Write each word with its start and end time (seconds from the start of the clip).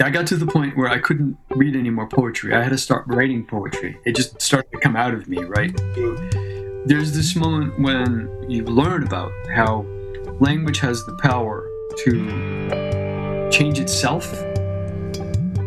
I 0.00 0.10
got 0.10 0.26
to 0.28 0.36
the 0.36 0.46
point 0.46 0.76
where 0.76 0.88
I 0.88 0.98
couldn't 0.98 1.36
read 1.50 1.76
any 1.76 1.90
more 1.90 2.06
poetry. 2.06 2.54
I 2.54 2.62
had 2.62 2.70
to 2.70 2.78
start 2.78 3.04
writing 3.06 3.44
poetry. 3.46 3.98
It 4.04 4.16
just 4.16 4.40
started 4.40 4.70
to 4.72 4.78
come 4.78 4.96
out 4.96 5.14
of 5.14 5.28
me, 5.28 5.44
right? 5.44 5.74
There's 6.86 7.12
this 7.14 7.36
moment 7.36 7.78
when 7.78 8.46
you 8.48 8.64
learn 8.64 9.02
about 9.02 9.32
how 9.54 9.84
language 10.40 10.80
has 10.80 11.04
the 11.04 11.16
power 11.16 11.68
to 12.04 13.50
change 13.50 13.78
itself, 13.78 14.32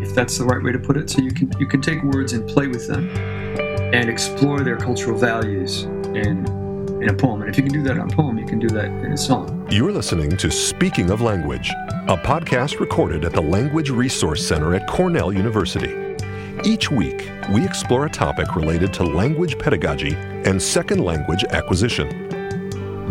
if 0.02 0.16
that's 0.16 0.38
the 0.38 0.46
right 0.46 0.64
way 0.64 0.72
to 0.72 0.80
put 0.80 0.98
it. 0.98 1.10
So 1.10 1.22
you 1.22 1.32
can 1.32 1.52
you 1.60 1.68
can 1.68 1.82
take 1.82 2.02
words 2.04 2.34
and 2.34 2.48
play 2.48 2.68
with 2.68 2.88
them 2.88 3.10
and 3.10 4.10
explore 4.10 4.62
their 4.62 4.78
cultural 4.78 5.18
values 5.18 5.84
in 5.84 6.63
in 7.04 7.10
a 7.10 7.14
poem. 7.14 7.42
And 7.42 7.50
if 7.50 7.58
you 7.58 7.64
can 7.64 7.74
do 7.74 7.84
that 7.84 7.92
in 7.92 8.00
a 8.00 8.08
poem, 8.08 8.38
you 8.38 8.46
can 8.46 8.60
do 8.60 8.70
that 8.70 8.86
in 8.86 9.12
a 9.12 9.18
song. 9.18 9.68
You're 9.70 9.92
listening 9.92 10.36
to 10.38 10.50
Speaking 10.50 11.12
of 11.12 11.22
Language, 11.22 11.70
a 12.08 12.18
podcast 12.18 12.80
recorded 12.80 13.26
at 13.26 13.34
the 13.34 13.42
Language 13.42 13.90
Resource 13.90 14.46
Center 14.46 14.74
at 14.74 14.88
Cornell 14.88 15.32
University. 15.32 16.16
Each 16.64 16.90
week, 16.90 17.30
we 17.52 17.66
explore 17.66 18.06
a 18.06 18.10
topic 18.10 18.56
related 18.56 18.94
to 18.94 19.04
language 19.04 19.60
pedagogy 19.60 20.16
and 20.46 20.62
second 20.62 21.04
language 21.04 21.44
acquisition. 21.46 22.30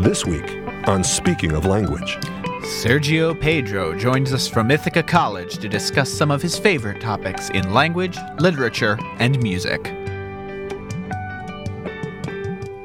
This 0.02 0.24
week, 0.24 0.58
on 0.86 1.04
Speaking 1.04 1.52
of 1.52 1.66
Language, 1.66 2.18
Sergio 2.62 3.38
Pedro 3.38 3.96
joins 3.98 4.32
us 4.32 4.48
from 4.48 4.70
Ithaca 4.70 5.02
College 5.02 5.58
to 5.58 5.68
discuss 5.68 6.10
some 6.10 6.30
of 6.30 6.40
his 6.40 6.56
favorite 6.56 7.00
topics 7.00 7.50
in 7.50 7.72
language, 7.72 8.16
literature, 8.38 8.98
and 9.18 9.40
music. 9.42 10.01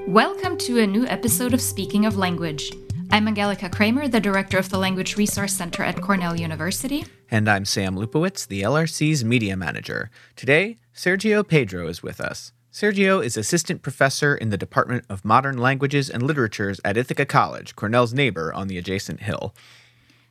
Welcome 0.07 0.57
to 0.59 0.79
a 0.79 0.87
new 0.87 1.05
episode 1.05 1.53
of 1.53 1.59
Speaking 1.59 2.05
of 2.05 2.15
Language. 2.15 2.71
I'm 3.11 3.27
Angelika 3.27 3.67
Kraemer, 3.67 4.09
the 4.09 4.21
director 4.21 4.57
of 4.57 4.69
the 4.69 4.77
Language 4.77 5.17
Resource 5.17 5.51
Center 5.51 5.83
at 5.83 5.99
Cornell 5.99 6.39
University. 6.39 7.03
And 7.29 7.49
I'm 7.49 7.65
Sam 7.65 7.97
Lupowitz, 7.97 8.47
the 8.47 8.61
LRC's 8.61 9.25
media 9.25 9.57
manager. 9.57 10.09
Today, 10.37 10.77
Sergio 10.95 11.45
Pedro 11.45 11.89
is 11.89 12.01
with 12.01 12.21
us. 12.21 12.53
Sergio 12.71 13.21
is 13.21 13.35
assistant 13.35 13.81
professor 13.81 14.33
in 14.33 14.49
the 14.49 14.57
Department 14.57 15.03
of 15.09 15.25
Modern 15.25 15.57
Languages 15.57 16.09
and 16.09 16.23
Literatures 16.23 16.79
at 16.85 16.95
Ithaca 16.95 17.25
College, 17.25 17.75
Cornell's 17.75 18.13
neighbor 18.13 18.53
on 18.53 18.69
the 18.69 18.77
adjacent 18.77 19.23
hill. 19.23 19.53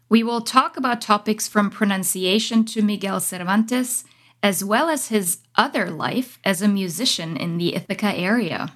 We 0.09 0.23
will 0.23 0.41
talk 0.41 0.79
about 0.79 1.03
topics 1.03 1.47
from 1.49 1.69
pronunciation 1.69 2.65
to 2.65 2.81
Miguel 2.81 3.21
Cervantes, 3.21 4.05
as 4.43 4.65
well 4.65 4.89
as 4.89 5.09
his 5.09 5.41
other 5.55 5.91
life 5.91 6.39
as 6.45 6.63
a 6.63 6.67
musician 6.67 7.37
in 7.37 7.59
the 7.59 7.75
Ithaca 7.75 8.15
area. 8.17 8.73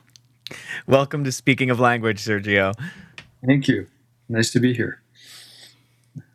Welcome 0.87 1.25
to 1.25 1.33
Speaking 1.33 1.71
of 1.71 1.81
Language, 1.81 2.21
Sergio. 2.21 2.75
Thank 3.47 3.69
you. 3.69 3.87
Nice 4.29 4.51
to 4.53 4.61
be 4.61 4.75
here. 4.75 5.03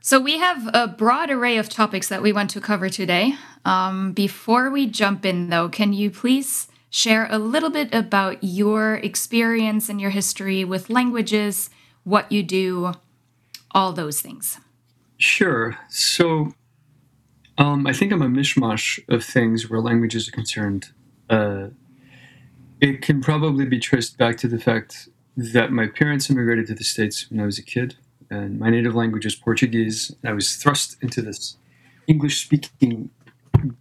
So, 0.02 0.20
we 0.20 0.38
have 0.38 0.70
a 0.74 0.88
broad 0.88 1.32
array 1.32 1.58
of 1.58 1.70
topics 1.70 2.10
that 2.10 2.22
we 2.22 2.32
want 2.32 2.50
to 2.52 2.62
cover 2.62 2.90
today. 2.90 3.36
Um, 3.66 4.14
before 4.14 4.70
we 4.70 4.86
jump 4.86 5.26
in, 5.26 5.50
though, 5.50 5.68
can 5.70 5.94
you 5.94 6.12
please 6.12 6.68
share 6.90 7.28
a 7.30 7.40
little 7.40 7.70
bit 7.72 7.94
about 7.94 8.44
your 8.44 8.96
experience 8.96 9.90
and 9.90 10.00
your 10.00 10.12
history 10.12 10.64
with 10.64 10.90
languages, 10.90 11.70
what 12.04 12.32
you 12.32 12.44
do, 12.44 12.94
all 13.72 13.92
those 13.94 14.22
things? 14.22 14.60
Sure. 15.18 15.78
So, 15.90 16.54
um, 17.58 17.88
I 17.88 17.94
think 17.94 18.12
I'm 18.12 18.22
a 18.22 18.28
mishmash 18.28 19.00
of 19.10 19.24
things 19.24 19.70
where 19.70 19.82
languages 19.82 20.28
are 20.28 20.32
concerned. 20.32 20.90
Uh, 21.30 21.68
it 22.82 23.02
can 23.02 23.22
probably 23.22 23.66
be 23.66 23.80
traced 23.80 24.18
back 24.18 24.38
to 24.38 24.48
the 24.48 24.60
fact 24.60 25.10
that 25.38 25.72
my 25.72 25.88
parents 25.88 26.30
immigrated 26.30 26.68
to 26.68 26.76
the 26.76 26.84
States 26.84 27.30
when 27.30 27.40
I 27.40 27.46
was 27.46 27.58
a 27.58 27.64
kid, 27.64 27.96
and 28.30 28.60
my 28.60 28.70
native 28.70 28.96
language 28.96 29.26
is 29.26 29.36
Portuguese. 29.36 30.16
I 30.24 30.34
was 30.34 30.56
thrust 30.56 30.98
into 31.02 31.22
this 31.22 31.58
English 32.08 32.44
speaking 32.44 33.10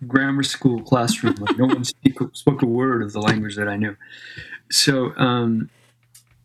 grammar 0.06 0.42
school 0.42 0.82
classroom. 0.82 1.34
Like 1.36 1.58
no 1.58 1.66
one 1.66 1.84
speak, 1.84 2.18
spoke 2.32 2.62
a 2.62 2.66
word 2.66 3.02
of 3.02 3.12
the 3.12 3.20
language 3.20 3.56
that 3.56 3.68
I 3.68 3.76
knew. 3.76 3.96
So 4.70 5.14
um, 5.16 5.70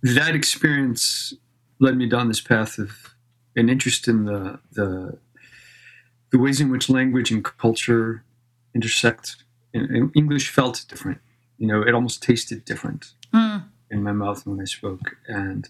that 0.01 0.35
experience 0.35 1.33
led 1.79 1.97
me 1.97 2.07
down 2.07 2.27
this 2.27 2.41
path 2.41 2.77
of 2.77 3.15
an 3.55 3.69
interest 3.69 4.07
in 4.07 4.25
the, 4.25 4.59
the, 4.71 5.17
the 6.31 6.39
ways 6.39 6.59
in 6.61 6.69
which 6.69 6.89
language 6.89 7.31
and 7.31 7.43
culture 7.43 8.23
intersect. 8.73 9.43
And, 9.73 9.89
and 9.89 10.11
English 10.15 10.49
felt 10.49 10.85
different 10.87 11.19
you 11.59 11.67
know, 11.67 11.81
it 11.81 11.93
almost 11.93 12.23
tasted 12.23 12.65
different 12.65 13.11
mm. 13.33 13.63
in 13.91 14.01
my 14.01 14.13
mouth 14.13 14.47
when 14.47 14.59
I 14.59 14.65
spoke. 14.65 15.17
And 15.27 15.69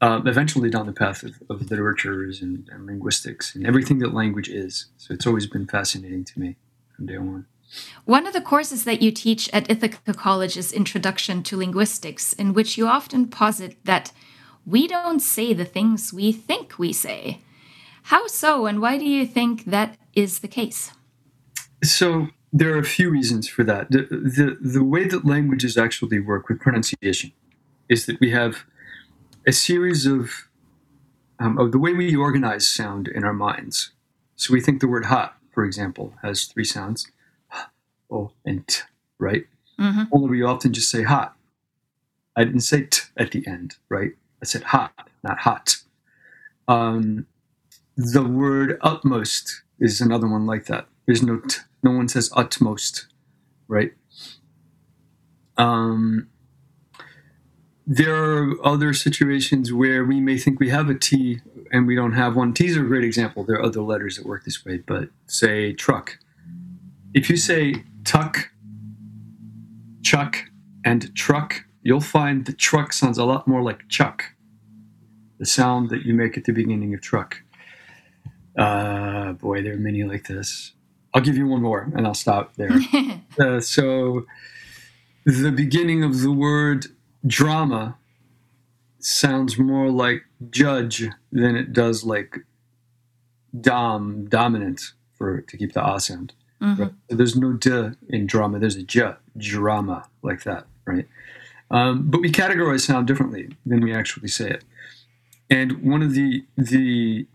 uh, 0.00 0.20
eventually 0.26 0.68
down 0.68 0.86
the 0.86 0.92
path 0.92 1.22
of, 1.22 1.42
of 1.48 1.70
literatures 1.70 2.42
and, 2.42 2.68
and, 2.72 2.86
linguistics 2.86 3.54
and 3.54 3.66
everything 3.66 3.98
that 3.98 4.14
language 4.14 4.48
is. 4.48 4.86
So 4.96 5.14
it's 5.14 5.26
always 5.26 5.46
been 5.46 5.66
fascinating 5.66 6.24
to 6.24 6.40
me 6.40 6.56
from 6.96 7.06
day 7.06 7.18
one. 7.18 7.46
One 8.04 8.26
of 8.26 8.32
the 8.32 8.40
courses 8.40 8.84
that 8.84 9.00
you 9.00 9.12
teach 9.12 9.48
at 9.52 9.70
Ithaca 9.70 10.14
College 10.14 10.56
is 10.56 10.72
Introduction 10.72 11.42
to 11.44 11.56
Linguistics, 11.56 12.32
in 12.32 12.52
which 12.52 12.76
you 12.76 12.88
often 12.88 13.28
posit 13.28 13.76
that 13.84 14.10
we 14.66 14.88
don't 14.88 15.20
say 15.20 15.52
the 15.54 15.64
things 15.64 16.12
we 16.12 16.32
think 16.32 16.78
we 16.78 16.92
say. 16.92 17.42
How 18.04 18.26
so, 18.26 18.66
and 18.66 18.80
why 18.80 18.98
do 18.98 19.04
you 19.04 19.24
think 19.24 19.66
that 19.66 19.96
is 20.14 20.40
the 20.40 20.48
case? 20.48 20.90
So, 21.84 22.28
there 22.52 22.74
are 22.74 22.78
a 22.78 22.84
few 22.84 23.10
reasons 23.10 23.48
for 23.48 23.64
that. 23.64 23.90
The, 23.90 24.02
the, 24.10 24.58
the 24.60 24.84
way 24.84 25.06
that 25.06 25.24
languages 25.24 25.76
actually 25.76 26.20
work 26.20 26.48
with 26.48 26.60
pronunciation 26.60 27.32
is 27.88 28.06
that 28.06 28.18
we 28.20 28.30
have 28.30 28.64
a 29.46 29.52
series 29.52 30.06
of, 30.06 30.48
um, 31.38 31.58
of 31.58 31.72
the 31.72 31.78
way 31.78 31.92
we 31.92 32.14
organize 32.16 32.68
sound 32.68 33.08
in 33.08 33.24
our 33.24 33.32
minds. 33.32 33.92
So 34.36 34.52
we 34.52 34.60
think 34.60 34.80
the 34.80 34.88
word 34.88 35.06
hot, 35.06 35.36
for 35.52 35.64
example, 35.64 36.14
has 36.22 36.44
three 36.44 36.64
sounds, 36.64 37.10
oh 38.10 38.32
and 38.44 38.66
t, 38.66 38.80
right? 39.18 39.46
Mm-hmm. 39.78 40.04
Only 40.12 40.30
we 40.30 40.42
often 40.42 40.72
just 40.72 40.90
say 40.90 41.02
hot. 41.02 41.36
I 42.36 42.44
didn't 42.44 42.60
say 42.60 42.82
t 42.82 43.02
at 43.16 43.32
the 43.32 43.46
end, 43.46 43.76
right? 43.88 44.12
I 44.42 44.46
said 44.46 44.62
hot, 44.64 45.08
not 45.22 45.38
hot. 45.40 45.76
Um, 46.66 47.26
the 47.96 48.22
word 48.22 48.78
utmost 48.82 49.62
is 49.78 50.00
another 50.00 50.28
one 50.28 50.46
like 50.46 50.66
that. 50.66 50.86
There's 51.06 51.22
no 51.22 51.38
t 51.40 51.58
no 51.82 51.92
one 51.92 52.08
says 52.08 52.30
utmost, 52.34 53.06
right? 53.68 53.92
Um, 55.56 56.28
there 57.86 58.14
are 58.14 58.54
other 58.64 58.92
situations 58.92 59.72
where 59.72 60.04
we 60.04 60.20
may 60.20 60.38
think 60.38 60.60
we 60.60 60.70
have 60.70 60.88
a 60.88 60.94
T 60.94 61.40
and 61.72 61.86
we 61.86 61.94
don't 61.94 62.12
have 62.12 62.36
one. 62.36 62.54
T's 62.54 62.76
are 62.76 62.84
a 62.84 62.86
great 62.86 63.04
example. 63.04 63.44
There 63.44 63.56
are 63.56 63.64
other 63.64 63.82
letters 63.82 64.16
that 64.16 64.26
work 64.26 64.44
this 64.44 64.64
way, 64.64 64.78
but 64.78 65.08
say 65.26 65.72
truck. 65.72 66.18
If 67.14 67.28
you 67.28 67.36
say 67.36 67.84
tuck, 68.04 68.50
chuck, 70.02 70.44
and 70.84 71.14
truck, 71.14 71.64
you'll 71.82 72.00
find 72.00 72.46
the 72.46 72.52
truck 72.52 72.92
sounds 72.92 73.18
a 73.18 73.24
lot 73.24 73.48
more 73.48 73.62
like 73.62 73.88
chuck, 73.88 74.36
the 75.38 75.46
sound 75.46 75.90
that 75.90 76.04
you 76.04 76.14
make 76.14 76.38
at 76.38 76.44
the 76.44 76.52
beginning 76.52 76.94
of 76.94 77.00
truck. 77.00 77.42
Uh, 78.56 79.32
boy, 79.32 79.62
there 79.62 79.74
are 79.74 79.78
many 79.78 80.04
like 80.04 80.26
this. 80.26 80.72
I'll 81.12 81.22
give 81.22 81.36
you 81.36 81.46
one 81.46 81.62
more 81.62 81.90
and 81.96 82.06
I'll 82.06 82.14
stop 82.14 82.54
there. 82.54 82.78
uh, 83.40 83.60
so, 83.60 84.26
the 85.24 85.50
beginning 85.50 86.04
of 86.04 86.20
the 86.20 86.32
word 86.32 86.86
drama 87.26 87.96
sounds 88.98 89.58
more 89.58 89.90
like 89.90 90.24
judge 90.50 91.08
than 91.32 91.56
it 91.56 91.72
does 91.72 92.04
like 92.04 92.38
dom, 93.58 94.26
dominant, 94.26 94.92
for 95.14 95.40
to 95.42 95.56
keep 95.56 95.72
the 95.72 95.82
ah 95.82 95.98
sound. 95.98 96.32
Mm-hmm. 96.62 96.82
Right? 96.82 96.92
So 97.08 97.16
there's 97.16 97.36
no 97.36 97.52
d 97.54 97.90
in 98.08 98.26
drama. 98.26 98.58
There's 98.58 98.76
a 98.76 98.82
j, 98.82 99.12
drama, 99.36 100.08
like 100.22 100.44
that, 100.44 100.66
right? 100.84 101.06
Um, 101.70 102.10
but 102.10 102.20
we 102.20 102.30
categorize 102.30 102.80
sound 102.80 103.06
differently 103.06 103.56
than 103.64 103.80
we 103.80 103.94
actually 103.94 104.28
say 104.28 104.50
it. 104.50 104.64
And 105.48 105.82
one 105.82 106.02
of 106.02 106.14
the 106.14 106.44
the 106.56 107.26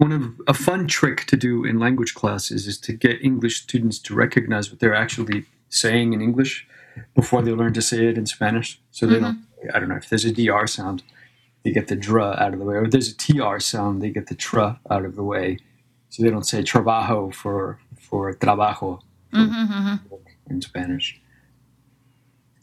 one 0.00 0.12
of 0.12 0.40
a 0.46 0.54
fun 0.54 0.86
trick 0.86 1.26
to 1.26 1.36
do 1.36 1.66
in 1.66 1.78
language 1.78 2.14
classes 2.14 2.66
is 2.66 2.78
to 2.78 2.94
get 2.94 3.22
English 3.22 3.60
students 3.60 3.98
to 3.98 4.14
recognize 4.14 4.70
what 4.70 4.80
they're 4.80 4.94
actually 4.94 5.44
saying 5.68 6.14
in 6.14 6.22
English 6.22 6.66
before 7.14 7.42
they 7.42 7.50
learn 7.50 7.74
to 7.74 7.82
say 7.82 8.06
it 8.06 8.16
in 8.16 8.24
Spanish. 8.24 8.80
So 8.92 9.06
they 9.06 9.16
mm-hmm. 9.16 9.24
don't. 9.24 9.74
I 9.74 9.78
don't 9.78 9.90
know 9.90 9.96
if 9.96 10.08
there's 10.08 10.24
a 10.24 10.32
dr 10.32 10.68
sound, 10.68 11.02
they 11.64 11.70
get 11.70 11.88
the 11.88 11.96
dr 11.96 12.42
out 12.42 12.54
of 12.54 12.58
the 12.58 12.64
way, 12.64 12.76
or 12.76 12.84
if 12.84 12.92
there's 12.92 13.10
a 13.10 13.14
tr 13.14 13.58
sound, 13.58 14.00
they 14.00 14.08
get 14.08 14.28
the 14.28 14.34
tr 14.34 14.60
out 14.60 15.04
of 15.04 15.16
the 15.16 15.22
way. 15.22 15.58
So 16.08 16.22
they 16.22 16.30
don't 16.30 16.46
say 16.46 16.62
trabajo 16.62 17.34
for 17.34 17.78
for 18.00 18.32
trabajo 18.32 18.78
for 18.78 19.00
mm-hmm, 19.34 19.72
mm-hmm. 19.72 20.50
in 20.50 20.62
Spanish. 20.62 21.20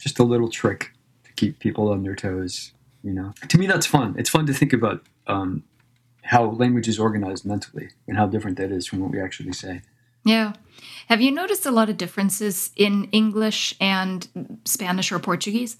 Just 0.00 0.18
a 0.18 0.24
little 0.24 0.48
trick 0.48 0.90
to 1.22 1.32
keep 1.34 1.60
people 1.60 1.88
on 1.92 2.02
their 2.02 2.16
toes. 2.16 2.72
You 3.04 3.12
know, 3.12 3.32
to 3.46 3.58
me 3.58 3.68
that's 3.68 3.86
fun. 3.86 4.16
It's 4.18 4.28
fun 4.28 4.46
to 4.46 4.52
think 4.52 4.72
about 4.72 5.06
um, 5.28 5.62
how 6.28 6.44
language 6.44 6.88
is 6.88 6.98
organized 6.98 7.46
mentally 7.46 7.88
and 8.06 8.18
how 8.18 8.26
different 8.26 8.58
that 8.58 8.70
is 8.70 8.86
from 8.86 9.00
what 9.00 9.10
we 9.10 9.20
actually 9.20 9.52
say. 9.52 9.80
Yeah. 10.24 10.52
Have 11.08 11.22
you 11.22 11.30
noticed 11.30 11.64
a 11.64 11.70
lot 11.70 11.88
of 11.88 11.96
differences 11.96 12.70
in 12.76 13.04
English 13.12 13.74
and 13.80 14.28
Spanish 14.64 15.10
or 15.10 15.18
Portuguese? 15.18 15.78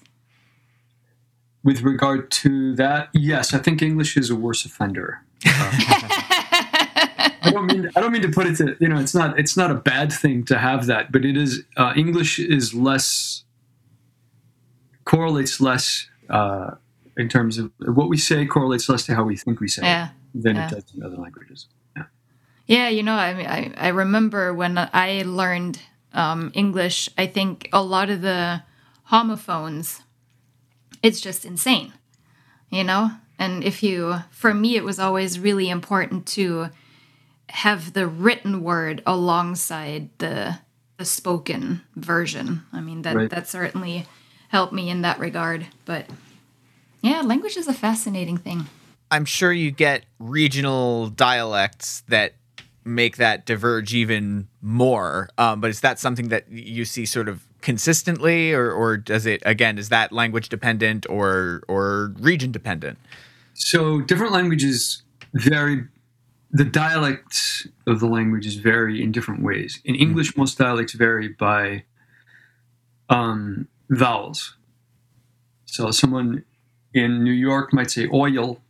With 1.63 1.83
regard 1.83 2.31
to 2.43 2.75
that, 2.77 3.09
yes, 3.13 3.53
I 3.53 3.59
think 3.59 3.81
English 3.83 4.17
is 4.17 4.31
a 4.31 4.35
worse 4.35 4.65
offender. 4.65 5.21
I 5.45 7.51
don't 7.51 7.67
mean 7.67 7.91
I 7.95 7.99
don't 8.01 8.11
mean 8.11 8.21
to 8.23 8.29
put 8.29 8.47
it 8.47 8.55
to 8.57 8.75
you 8.79 8.89
know 8.89 8.99
it's 8.99 9.13
not 9.15 9.39
it's 9.39 9.55
not 9.55 9.71
a 9.71 9.75
bad 9.75 10.11
thing 10.11 10.43
to 10.45 10.57
have 10.57 10.87
that, 10.87 11.11
but 11.11 11.25
it 11.25 11.37
is 11.37 11.63
uh, 11.77 11.93
English 11.95 12.39
is 12.39 12.73
less 12.73 13.43
correlates 15.05 15.61
less 15.61 16.07
uh, 16.29 16.71
in 17.17 17.29
terms 17.29 17.57
of 17.57 17.71
what 17.79 18.09
we 18.09 18.17
say 18.17 18.45
correlates 18.45 18.89
less 18.89 19.05
to 19.05 19.15
how 19.15 19.23
we 19.23 19.35
think 19.37 19.59
we 19.59 19.67
say 19.67 19.83
Yeah. 19.83 20.07
it 20.07 20.11
than 20.33 20.55
yeah. 20.55 20.67
it 20.67 20.71
does 20.71 20.83
in 20.95 21.03
other 21.03 21.17
languages. 21.17 21.67
Yeah. 21.95 22.03
Yeah, 22.67 22.89
you 22.89 23.03
know, 23.03 23.15
I, 23.15 23.29
I 23.29 23.73
I 23.77 23.87
remember 23.89 24.53
when 24.53 24.77
I 24.77 25.23
learned 25.25 25.79
um, 26.13 26.51
English. 26.53 27.09
I 27.17 27.27
think 27.27 27.69
a 27.73 27.81
lot 27.83 28.09
of 28.09 28.21
the 28.21 28.63
homophones, 29.05 30.01
it's 31.01 31.21
just 31.21 31.45
insane, 31.45 31.93
you 32.69 32.83
know. 32.83 33.11
And 33.37 33.63
if 33.63 33.81
you, 33.83 34.15
for 34.31 34.53
me, 34.53 34.75
it 34.75 34.83
was 34.83 34.99
always 34.99 35.39
really 35.39 35.69
important 35.69 36.25
to 36.35 36.69
have 37.49 37.93
the 37.93 38.05
written 38.05 38.61
word 38.63 39.01
alongside 39.05 40.09
the 40.19 40.59
the 40.97 41.05
spoken 41.05 41.81
version. 41.95 42.63
I 42.73 42.81
mean, 42.81 43.01
that 43.03 43.15
Right. 43.15 43.29
that 43.29 43.47
certainly 43.47 44.05
helped 44.49 44.73
me 44.73 44.89
in 44.89 45.01
that 45.01 45.17
regard. 45.19 45.67
But 45.85 46.07
yeah, 47.01 47.21
language 47.21 47.55
is 47.57 47.67
a 47.67 47.73
fascinating 47.73 48.37
thing. 48.37 48.67
I'm 49.11 49.25
sure 49.25 49.51
you 49.51 49.71
get 49.71 50.05
regional 50.19 51.09
dialects 51.09 52.03
that 52.07 52.33
make 52.85 53.17
that 53.17 53.45
diverge 53.45 53.93
even 53.93 54.47
more. 54.61 55.29
Um, 55.37 55.61
but 55.61 55.69
is 55.69 55.81
that 55.81 55.99
something 55.99 56.29
that 56.29 56.49
you 56.49 56.85
see 56.85 57.05
sort 57.05 57.27
of 57.27 57.43
consistently, 57.61 58.53
or, 58.53 58.71
or 58.71 58.97
does 58.97 59.25
it 59.25 59.41
again 59.45 59.77
is 59.77 59.89
that 59.89 60.11
language 60.11 60.49
dependent 60.49 61.05
or 61.09 61.61
or 61.67 62.13
region 62.19 62.51
dependent? 62.51 62.97
So 63.53 64.01
different 64.01 64.33
languages 64.33 65.03
vary. 65.33 65.85
The 66.51 66.65
dialects 66.65 67.67
of 67.85 67.99
the 67.99 68.07
languages 68.07 68.55
vary 68.55 69.03
in 69.03 69.11
different 69.11 69.43
ways. 69.43 69.81
In 69.85 69.93
English, 69.93 70.35
most 70.35 70.57
dialects 70.57 70.93
vary 70.93 71.27
by 71.27 71.83
um, 73.09 73.67
vowels. 73.89 74.55
So 75.65 75.91
someone 75.91 76.43
in 76.91 77.23
New 77.23 77.33
York 77.33 77.71
might 77.71 77.91
say 77.91 78.07
oil, 78.11 78.61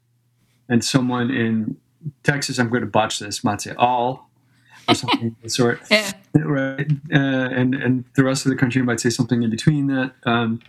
and 0.69 0.83
someone 0.83 1.31
in 1.31 1.77
Texas, 2.23 2.59
I'm 2.59 2.69
going 2.69 2.81
to 2.81 2.87
botch 2.87 3.19
this, 3.19 3.43
might 3.43 3.61
say 3.61 3.73
all, 3.77 4.29
or 4.87 4.95
something 4.95 5.27
of 5.27 5.41
the 5.41 5.49
sort. 5.49 5.81
Yeah. 5.91 6.11
Right. 6.35 6.89
Uh, 7.11 7.17
and 7.17 7.73
and 7.73 8.05
the 8.15 8.23
rest 8.23 8.45
of 8.45 8.51
the 8.51 8.55
country 8.55 8.83
might 8.83 8.99
say 8.99 9.09
something 9.09 9.41
in 9.41 9.49
between 9.49 9.87
that. 9.87 10.13
Um, 10.23 10.61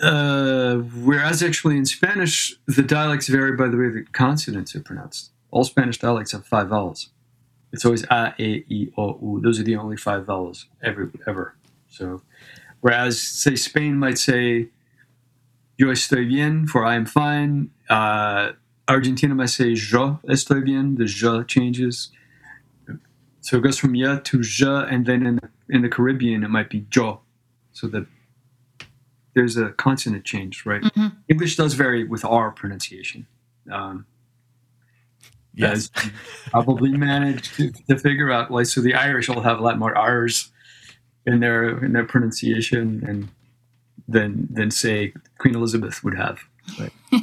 uh, 0.00 0.76
whereas 0.76 1.42
actually 1.42 1.78
in 1.78 1.86
Spanish, 1.86 2.54
the 2.66 2.82
dialects 2.82 3.28
vary 3.28 3.56
by 3.56 3.68
the 3.68 3.76
way 3.76 3.88
the 3.88 4.04
consonants 4.12 4.76
are 4.76 4.80
pronounced. 4.80 5.30
All 5.50 5.64
Spanish 5.64 5.98
dialects 5.98 6.32
have 6.32 6.46
five 6.46 6.68
vowels. 6.68 7.08
It's 7.72 7.84
always 7.84 8.04
a, 8.04 8.34
e, 8.38 8.64
i, 8.70 9.00
o, 9.00 9.18
u. 9.20 9.40
Those 9.42 9.58
are 9.58 9.64
the 9.64 9.76
only 9.76 9.96
five 9.96 10.26
vowels 10.26 10.66
ever. 10.82 11.10
ever. 11.26 11.56
So, 11.88 12.22
whereas 12.80 13.20
say 13.20 13.56
Spain 13.56 13.96
might 13.96 14.18
say 14.18 14.68
"yo 15.78 15.88
estoy 15.88 16.28
bien" 16.28 16.66
for 16.66 16.84
"I 16.84 16.96
am 16.96 17.06
fine." 17.06 17.70
Uh, 17.88 18.52
Argentina 18.86 19.34
might 19.34 19.50
say 19.50 19.68
"yo 19.68 20.20
estoy 20.28 20.62
bien." 20.62 20.96
The 20.96 21.06
"je" 21.06 21.44
changes. 21.44 22.10
So 23.40 23.56
it 23.56 23.62
goes 23.62 23.78
from 23.78 23.94
"ya" 23.94 24.18
to 24.24 24.42
"je," 24.42 24.84
and 24.90 25.06
then 25.06 25.26
in 25.26 25.36
the, 25.36 25.48
in 25.70 25.82
the 25.82 25.88
Caribbean 25.88 26.44
it 26.44 26.50
might 26.50 26.68
be 26.68 26.80
"jo." 26.90 27.20
So 27.72 27.86
the 27.86 28.06
there's 29.34 29.56
a 29.56 29.70
consonant 29.70 30.24
change, 30.24 30.66
right? 30.66 30.82
English 31.28 31.56
does 31.56 31.74
vary 31.74 32.02
with 32.02 32.24
R 32.24 32.50
pronunciation. 32.50 33.26
Um, 33.70 34.06
as 35.60 35.90
you 36.04 36.10
probably 36.50 36.90
managed 36.90 37.54
to, 37.56 37.70
to 37.88 37.98
figure 37.98 38.30
out. 38.30 38.50
Like, 38.50 38.66
so 38.66 38.80
the 38.80 38.94
Irish 38.94 39.28
will 39.28 39.42
have 39.42 39.58
a 39.58 39.62
lot 39.62 39.78
more 39.78 39.96
R's 39.96 40.50
in 41.26 41.40
their 41.40 41.84
in 41.84 41.92
their 41.92 42.04
pronunciation, 42.04 43.04
and 43.06 43.28
than 44.08 44.48
than 44.50 44.70
say 44.70 45.12
Queen 45.38 45.54
Elizabeth 45.54 46.02
would 46.02 46.16
have. 46.16 46.40
Right? 46.78 46.92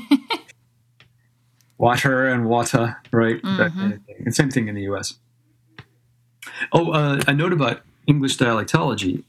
Water 1.78 2.28
and 2.28 2.46
water, 2.46 2.98
right? 3.12 3.42
That 3.44 3.74
kind 3.74 3.94
of 3.94 4.04
thing. 4.06 4.16
And 4.24 4.34
same 4.34 4.50
thing 4.50 4.70
in 4.70 4.76
the 4.76 4.84
U.S. 4.84 5.16
Oh, 6.72 6.92
uh, 6.92 7.22
a 7.28 7.34
note 7.34 7.52
about 7.52 7.82
English 8.08 8.38
dialectology: 8.38 9.24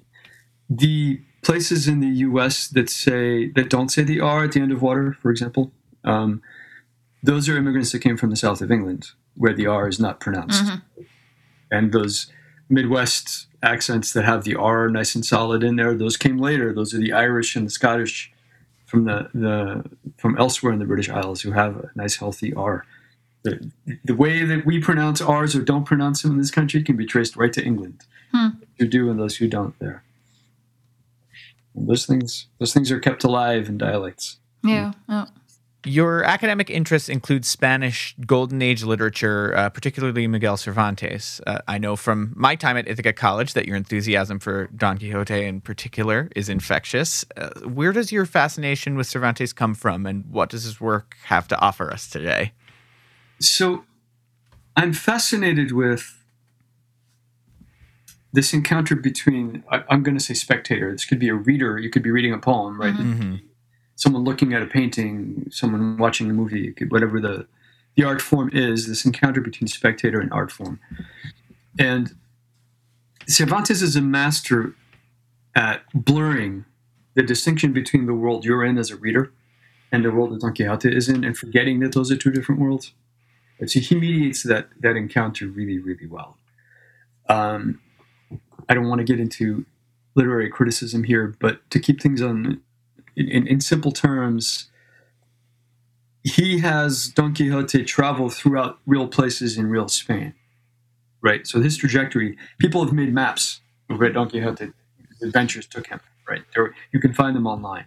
the 0.70 1.20
places 1.42 1.88
in 1.88 1.98
the 1.98 2.06
U.S. 2.06 2.68
that 2.68 2.88
say 2.88 3.48
that 3.50 3.68
don't 3.68 3.88
say 3.88 4.04
the 4.04 4.20
R 4.20 4.44
at 4.44 4.52
the 4.52 4.60
end 4.60 4.70
of 4.70 4.80
water, 4.80 5.16
for 5.20 5.32
example, 5.32 5.72
um, 6.04 6.40
those 7.20 7.48
are 7.48 7.56
immigrants 7.56 7.90
that 7.90 7.98
came 7.98 8.16
from 8.16 8.30
the 8.30 8.36
south 8.36 8.60
of 8.60 8.70
England, 8.70 9.10
where 9.36 9.52
the 9.52 9.66
R 9.66 9.88
is 9.88 9.98
not 9.98 10.20
pronounced, 10.20 10.62
and 11.70 11.90
those 11.92 12.30
Midwest 12.68 13.46
accents 13.62 14.12
that 14.12 14.24
have 14.24 14.44
the 14.44 14.54
R 14.56 14.88
nice 14.88 15.14
and 15.14 15.24
solid 15.24 15.62
in 15.62 15.76
there, 15.76 15.94
those 15.94 16.16
came 16.16 16.38
later. 16.38 16.72
Those 16.72 16.94
are 16.94 16.98
the 16.98 17.12
Irish 17.12 17.56
and 17.56 17.66
the 17.66 17.70
Scottish 17.70 18.32
from 18.86 19.04
the, 19.04 19.28
the 19.34 19.84
from 20.16 20.38
elsewhere 20.38 20.72
in 20.72 20.78
the 20.78 20.84
British 20.84 21.08
Isles 21.08 21.42
who 21.42 21.52
have 21.52 21.76
a 21.76 21.90
nice 21.94 22.16
healthy 22.16 22.54
R. 22.54 22.84
The, 23.42 23.70
the 24.04 24.14
way 24.14 24.44
that 24.44 24.66
we 24.66 24.80
pronounce 24.80 25.20
R's 25.20 25.54
or 25.54 25.62
don't 25.62 25.84
pronounce 25.84 26.22
them 26.22 26.32
in 26.32 26.38
this 26.38 26.50
country 26.50 26.82
can 26.82 26.96
be 26.96 27.06
traced 27.06 27.36
right 27.36 27.52
to 27.52 27.64
England. 27.64 28.04
Hmm. 28.32 28.48
Who 28.78 28.86
do 28.86 29.10
and 29.10 29.18
those 29.18 29.36
who 29.36 29.48
don't 29.48 29.78
there. 29.78 30.02
And 31.74 31.88
those 31.88 32.06
things 32.06 32.46
those 32.58 32.74
things 32.74 32.90
are 32.90 32.98
kept 32.98 33.22
alive 33.24 33.68
in 33.68 33.78
dialects. 33.78 34.38
Yeah. 34.64 34.92
Oh. 35.08 35.26
Your 35.86 36.24
academic 36.24 36.68
interests 36.68 37.08
include 37.08 37.44
Spanish 37.44 38.16
Golden 38.26 38.60
Age 38.60 38.82
literature, 38.82 39.56
uh, 39.56 39.70
particularly 39.70 40.26
Miguel 40.26 40.56
Cervantes. 40.56 41.40
Uh, 41.46 41.60
I 41.68 41.78
know 41.78 41.94
from 41.94 42.32
my 42.34 42.56
time 42.56 42.76
at 42.76 42.88
Ithaca 42.88 43.12
College 43.12 43.52
that 43.52 43.66
your 43.66 43.76
enthusiasm 43.76 44.40
for 44.40 44.66
Don 44.76 44.98
Quixote 44.98 45.44
in 45.44 45.60
particular 45.60 46.28
is 46.34 46.48
infectious. 46.48 47.24
Uh, 47.36 47.50
where 47.60 47.92
does 47.92 48.10
your 48.10 48.26
fascination 48.26 48.96
with 48.96 49.06
Cervantes 49.06 49.52
come 49.52 49.76
from, 49.76 50.06
and 50.06 50.24
what 50.28 50.50
does 50.50 50.64
his 50.64 50.80
work 50.80 51.16
have 51.26 51.46
to 51.48 51.60
offer 51.60 51.92
us 51.92 52.08
today? 52.10 52.50
So 53.38 53.84
I'm 54.76 54.92
fascinated 54.92 55.70
with 55.70 56.24
this 58.32 58.52
encounter 58.52 58.96
between 58.96 59.62
I, 59.70 59.84
I'm 59.88 60.02
going 60.02 60.18
to 60.18 60.24
say 60.24 60.34
spectator. 60.34 60.90
This 60.90 61.04
could 61.04 61.20
be 61.20 61.28
a 61.28 61.34
reader. 61.34 61.78
You 61.78 61.90
could 61.90 62.02
be 62.02 62.10
reading 62.10 62.32
a 62.32 62.38
poem, 62.38 62.80
right? 62.80 62.92
Someone 63.96 64.24
looking 64.24 64.52
at 64.54 64.62
a 64.62 64.66
painting, 64.66 65.48
someone 65.50 65.96
watching 65.96 66.30
a 66.30 66.34
movie, 66.34 66.74
whatever 66.88 67.20
the 67.20 67.46
the 67.96 68.04
art 68.04 68.20
form 68.20 68.50
is. 68.52 68.86
This 68.86 69.04
encounter 69.04 69.40
between 69.40 69.68
spectator 69.68 70.20
and 70.20 70.32
art 70.32 70.52
form, 70.52 70.78
and 71.78 72.14
Cervantes 73.26 73.82
is 73.82 73.96
a 73.96 74.02
master 74.02 74.74
at 75.54 75.82
blurring 75.94 76.64
the 77.14 77.22
distinction 77.22 77.72
between 77.72 78.06
the 78.06 78.14
world 78.14 78.44
you're 78.44 78.64
in 78.64 78.78
as 78.78 78.90
a 78.90 78.96
reader 78.96 79.32
and 79.90 80.04
the 80.04 80.10
world 80.10 80.32
that 80.32 80.40
Don 80.42 80.54
Quixote 80.54 80.94
is 80.94 81.08
in, 81.08 81.24
and 81.24 81.36
forgetting 81.36 81.80
that 81.80 81.92
those 81.92 82.12
are 82.12 82.16
two 82.16 82.30
different 82.30 82.60
worlds. 82.60 82.92
And 83.58 83.70
so 83.70 83.80
he 83.80 83.94
mediates 83.94 84.42
that 84.42 84.68
that 84.80 84.96
encounter 84.96 85.46
really, 85.46 85.78
really 85.78 86.06
well. 86.06 86.36
Um, 87.28 87.80
I 88.68 88.74
don't 88.74 88.88
want 88.88 88.98
to 88.98 89.04
get 89.04 89.18
into 89.18 89.64
literary 90.14 90.50
criticism 90.50 91.04
here, 91.04 91.34
but 91.40 91.68
to 91.70 91.80
keep 91.80 92.00
things 92.00 92.20
on 92.20 92.60
in, 93.16 93.28
in, 93.28 93.46
in 93.46 93.60
simple 93.60 93.92
terms, 93.92 94.70
he 96.22 96.58
has 96.58 97.08
Don 97.08 97.34
Quixote 97.34 97.84
travel 97.84 98.28
throughout 98.28 98.78
real 98.86 99.08
places 99.08 99.56
in 99.56 99.68
real 99.68 99.88
Spain, 99.88 100.34
right? 101.22 101.46
So 101.46 101.60
his 101.60 101.76
trajectory, 101.76 102.36
people 102.58 102.84
have 102.84 102.92
made 102.92 103.12
maps 103.14 103.60
of 103.88 104.00
where 104.00 104.10
Don 104.10 104.28
Quixote's 104.28 104.72
adventures 105.22 105.66
took 105.66 105.86
him, 105.86 106.00
right? 106.28 106.42
There, 106.54 106.74
you 106.92 107.00
can 107.00 107.14
find 107.14 107.36
them 107.36 107.46
online. 107.46 107.86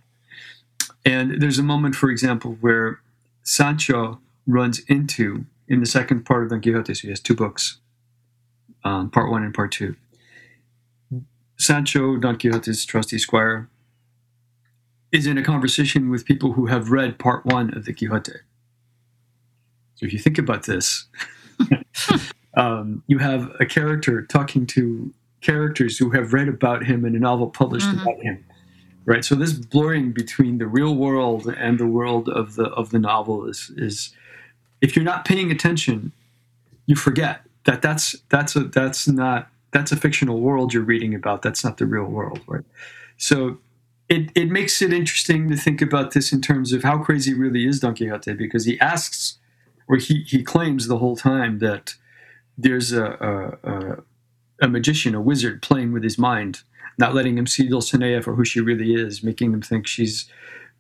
And 1.06 1.42
there's 1.42 1.60
a 1.60 1.64
moment, 1.64 1.96
for 1.96 2.10
example, 2.10 2.58
where 2.62 3.00
Sancho 3.44 4.20
runs 4.48 4.80
into 4.88 5.46
in 5.68 5.80
the 5.80 5.86
second 5.86 6.26
part 6.26 6.44
of 6.44 6.50
Don 6.50 6.62
Quixote. 6.62 6.94
So 6.94 7.02
he 7.04 7.10
has 7.10 7.20
two 7.20 7.36
books, 7.36 7.80
um, 8.84 9.10
part 9.10 9.30
one 9.30 9.44
and 9.44 9.54
part 9.54 9.72
two. 9.72 9.96
Sancho, 11.58 12.16
Don 12.18 12.38
Quixote's 12.38 12.86
trusty 12.86 13.20
squire, 13.20 13.70
is 15.12 15.26
in 15.26 15.38
a 15.38 15.44
conversation 15.44 16.10
with 16.10 16.26
people 16.26 16.54
who 16.54 16.68
have 16.68 16.92
read 16.92 17.20
part 17.20 17.46
one 17.46 17.76
of 17.76 17.86
the 17.86 17.94
Quixote. 17.94 18.34
So 19.96 20.06
if 20.06 20.14
you 20.14 20.20
think 20.20 20.38
about 20.38 20.64
this, 20.64 21.06
um, 22.56 23.04
you 23.08 23.18
have 23.18 23.52
a 23.60 23.66
character 23.66 24.22
talking 24.22 24.66
to 24.68 25.14
characters 25.42 25.98
who 25.98 26.12
have 26.12 26.34
read 26.34 26.48
about 26.48 26.86
him 26.86 27.06
in 27.06 27.16
a 27.16 27.20
novel 27.20 27.50
published 27.50 27.92
about 27.94 28.22
him 28.22 28.44
right? 29.10 29.26
So 29.26 29.34
this 29.34 29.54
blurring 29.54 30.12
between 30.12 30.60
the 30.60 30.68
real 30.68 30.96
world 30.96 31.48
and 31.58 31.80
the 31.80 31.88
world 31.88 32.30
of 32.30 32.56
the 32.56 32.66
of 32.66 32.92
the 32.92 33.00
novel 33.00 33.48
is 33.48 33.72
is 33.76 34.14
if 34.82 34.96
you're 34.96 35.04
not 35.04 35.26
paying 35.26 35.52
attention 35.52 36.12
you 36.86 36.96
forget 36.96 37.42
that 37.66 37.82
that's 37.82 38.16
that's 38.30 38.56
a 38.56 38.66
that's 38.66 39.08
not 39.08 39.50
that's 39.72 39.92
a 39.92 39.96
fictional 39.96 40.40
world 40.40 40.74
you're 40.74 40.84
reading 40.84 41.14
about. 41.14 41.42
That's 41.42 41.64
not 41.64 41.78
the 41.78 41.88
real 41.88 42.06
world 42.06 42.42
right? 42.48 42.64
So 43.18 43.58
it, 44.10 44.32
it 44.36 44.50
makes 44.50 44.82
it 44.82 44.92
interesting 44.92 45.50
to 45.50 45.56
think 45.56 45.82
about 45.82 46.12
this 46.12 46.34
in 46.34 46.42
terms 46.42 46.74
of 46.74 46.84
how 46.84 46.98
crazy 46.98 47.34
really 47.34 47.68
is 47.68 47.80
Don 47.80 47.96
Quixote 47.96 48.34
because 48.34 48.66
he 48.66 48.80
asks 48.80 49.38
or 49.88 49.98
he, 49.98 50.24
he 50.24 50.44
claims 50.44 50.88
the 50.88 50.98
whole 50.98 51.16
time 51.16 51.60
that 51.60 51.96
there's 52.58 52.92
a, 52.92 53.06
a, 53.64 53.72
a, 53.72 54.04
a 54.62 54.68
magician, 54.68 55.16
a 55.16 55.22
wizard 55.22 55.62
playing 55.62 55.94
with 55.94 56.04
his 56.04 56.18
mind, 56.18 56.64
not 56.98 57.14
letting 57.14 57.38
him 57.38 57.48
see 57.48 57.70
Dulcinea 57.70 58.24
for 58.24 58.36
who 58.36 58.44
she 58.44 58.60
really 58.60 58.94
is, 58.94 59.24
making 59.24 59.54
him 59.54 59.62
think 59.62 59.88
she's 59.88 60.30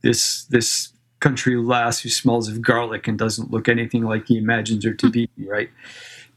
this 0.01 0.45
this 0.45 0.93
country 1.19 1.55
lass 1.57 1.99
who 1.99 2.09
smells 2.09 2.47
of 2.47 2.61
garlic 2.61 3.07
and 3.07 3.17
doesn't 3.19 3.51
look 3.51 3.67
anything 3.67 4.03
like 4.03 4.27
he 4.27 4.37
imagines 4.37 4.85
her 4.85 4.93
to 4.93 5.09
be, 5.09 5.29
right? 5.45 5.69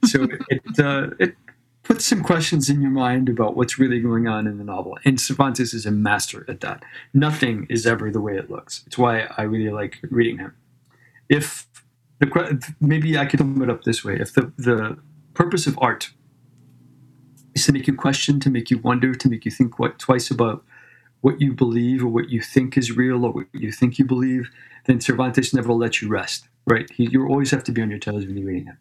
So 0.05 0.27
it 0.49 0.79
uh, 0.79 1.11
it 1.19 1.37
puts 1.83 2.07
some 2.07 2.23
questions 2.23 2.71
in 2.71 2.81
your 2.81 2.91
mind 2.91 3.29
about 3.29 3.57
what's 3.57 3.79
really 3.79 4.01
going 4.01 4.29
on 4.29 4.47
in 4.47 4.59
the 4.59 4.65
novel. 4.65 4.99
And 5.05 5.21
Cervantes 5.21 5.75
is 5.75 5.85
a 5.87 5.91
master 5.91 6.45
at 6.49 6.61
that. 6.61 6.85
Nothing 7.13 7.67
is 7.69 7.87
ever 7.87 8.11
the 8.11 8.21
way 8.21 8.37
it 8.37 8.51
looks. 8.51 8.85
It's 8.87 8.99
why 8.99 9.29
I 9.37 9.43
really 9.43 9.73
like 9.73 9.99
reading 10.11 10.39
him. 10.39 10.55
If 11.29 11.67
the 12.19 12.73
maybe 12.81 13.19
I 13.19 13.27
could 13.27 13.41
sum 13.41 13.63
it 13.63 13.71
up 13.71 13.85
this 13.85 14.05
way: 14.05 14.17
if 14.17 14.33
the 14.33 14.53
the 14.57 14.99
purpose 15.35 15.67
of 15.67 15.79
art 15.81 16.13
is 17.55 17.67
to 17.67 17.73
make 17.73 17.87
you 17.87 17.95
question, 17.95 18.41
to 18.41 18.51
make 18.51 18.71
you 18.71 18.79
wonder, 18.79 19.15
to 19.15 19.29
make 19.29 19.45
you 19.45 19.51
think 19.51 19.79
what 19.79 19.99
twice 19.99 20.31
about 20.31 20.65
what 21.21 21.41
you 21.41 21.53
believe 21.53 22.05
or 22.05 22.09
what 22.09 22.31
you 22.31 22.41
think 22.41 22.77
is 22.77 22.97
real 22.97 23.25
or 23.25 23.33
what 23.33 23.47
you 23.53 23.71
think 23.71 23.99
you 23.99 24.05
believe, 24.05 24.51
then 24.87 25.01
Cervantes 25.01 25.55
never 25.55 25.69
will 25.69 25.79
let 25.79 26.01
you 26.01 26.09
rest. 26.09 26.49
Right? 26.67 26.89
He, 26.91 27.09
you 27.11 27.27
always 27.27 27.51
have 27.51 27.65
to 27.65 27.73
be 27.73 27.83
on 27.83 27.91
your 27.91 27.99
toes 27.99 28.25
when 28.25 28.37
you're 28.37 28.47
reading 28.47 28.67
him, 28.67 28.79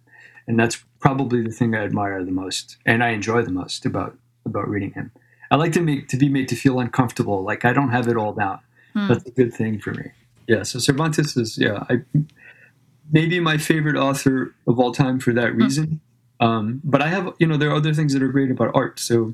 and 0.51 0.60
that's 0.60 0.84
probably 1.00 1.41
the 1.41 1.50
thing 1.50 1.74
I 1.74 1.86
admire 1.86 2.24
the 2.25 2.31
most 2.31 2.75
and 2.86 3.01
I 3.01 3.12
enjoy 3.12 3.41
the 3.41 3.51
most 3.51 3.86
about 3.86 4.17
about 4.46 4.67
reading 4.67 4.91
him. 4.91 5.12
I 5.50 5.55
like 5.55 5.72
to 5.74 5.81
make 5.81 6.10
to 6.10 6.17
be 6.17 6.27
made 6.27 6.50
to 6.50 6.55
feel 6.55 6.79
uncomfortable, 6.81 7.41
like 7.41 7.63
I 7.63 7.72
don't 7.72 7.89
have 7.89 8.10
it 8.10 8.17
all 8.17 8.34
down. 8.34 8.60
Hmm. 8.93 9.08
That's 9.08 9.25
a 9.25 9.31
good 9.31 9.53
thing 9.53 9.79
for 9.79 9.93
me. 9.93 10.12
Yeah. 10.48 10.63
So 10.63 10.77
Cervantes 10.77 11.38
is 11.38 11.58
yeah, 11.58 11.86
I 11.89 12.01
maybe 13.13 13.39
my 13.39 13.58
favorite 13.58 13.96
author 13.96 14.53
of 14.67 14.77
all 14.77 14.91
time 14.91 15.22
for 15.22 15.31
that 15.34 15.51
hmm. 15.51 15.62
reason. 15.63 16.01
Um, 16.41 16.81
but 16.84 17.01
I 17.01 17.08
have 17.08 17.34
you 17.39 17.48
know 17.48 17.55
there 17.55 17.70
are 17.70 17.75
other 17.75 17.93
things 17.93 18.12
that 18.13 18.22
are 18.22 18.27
great 18.27 18.51
about 18.51 18.72
art. 18.75 19.00
So 19.00 19.34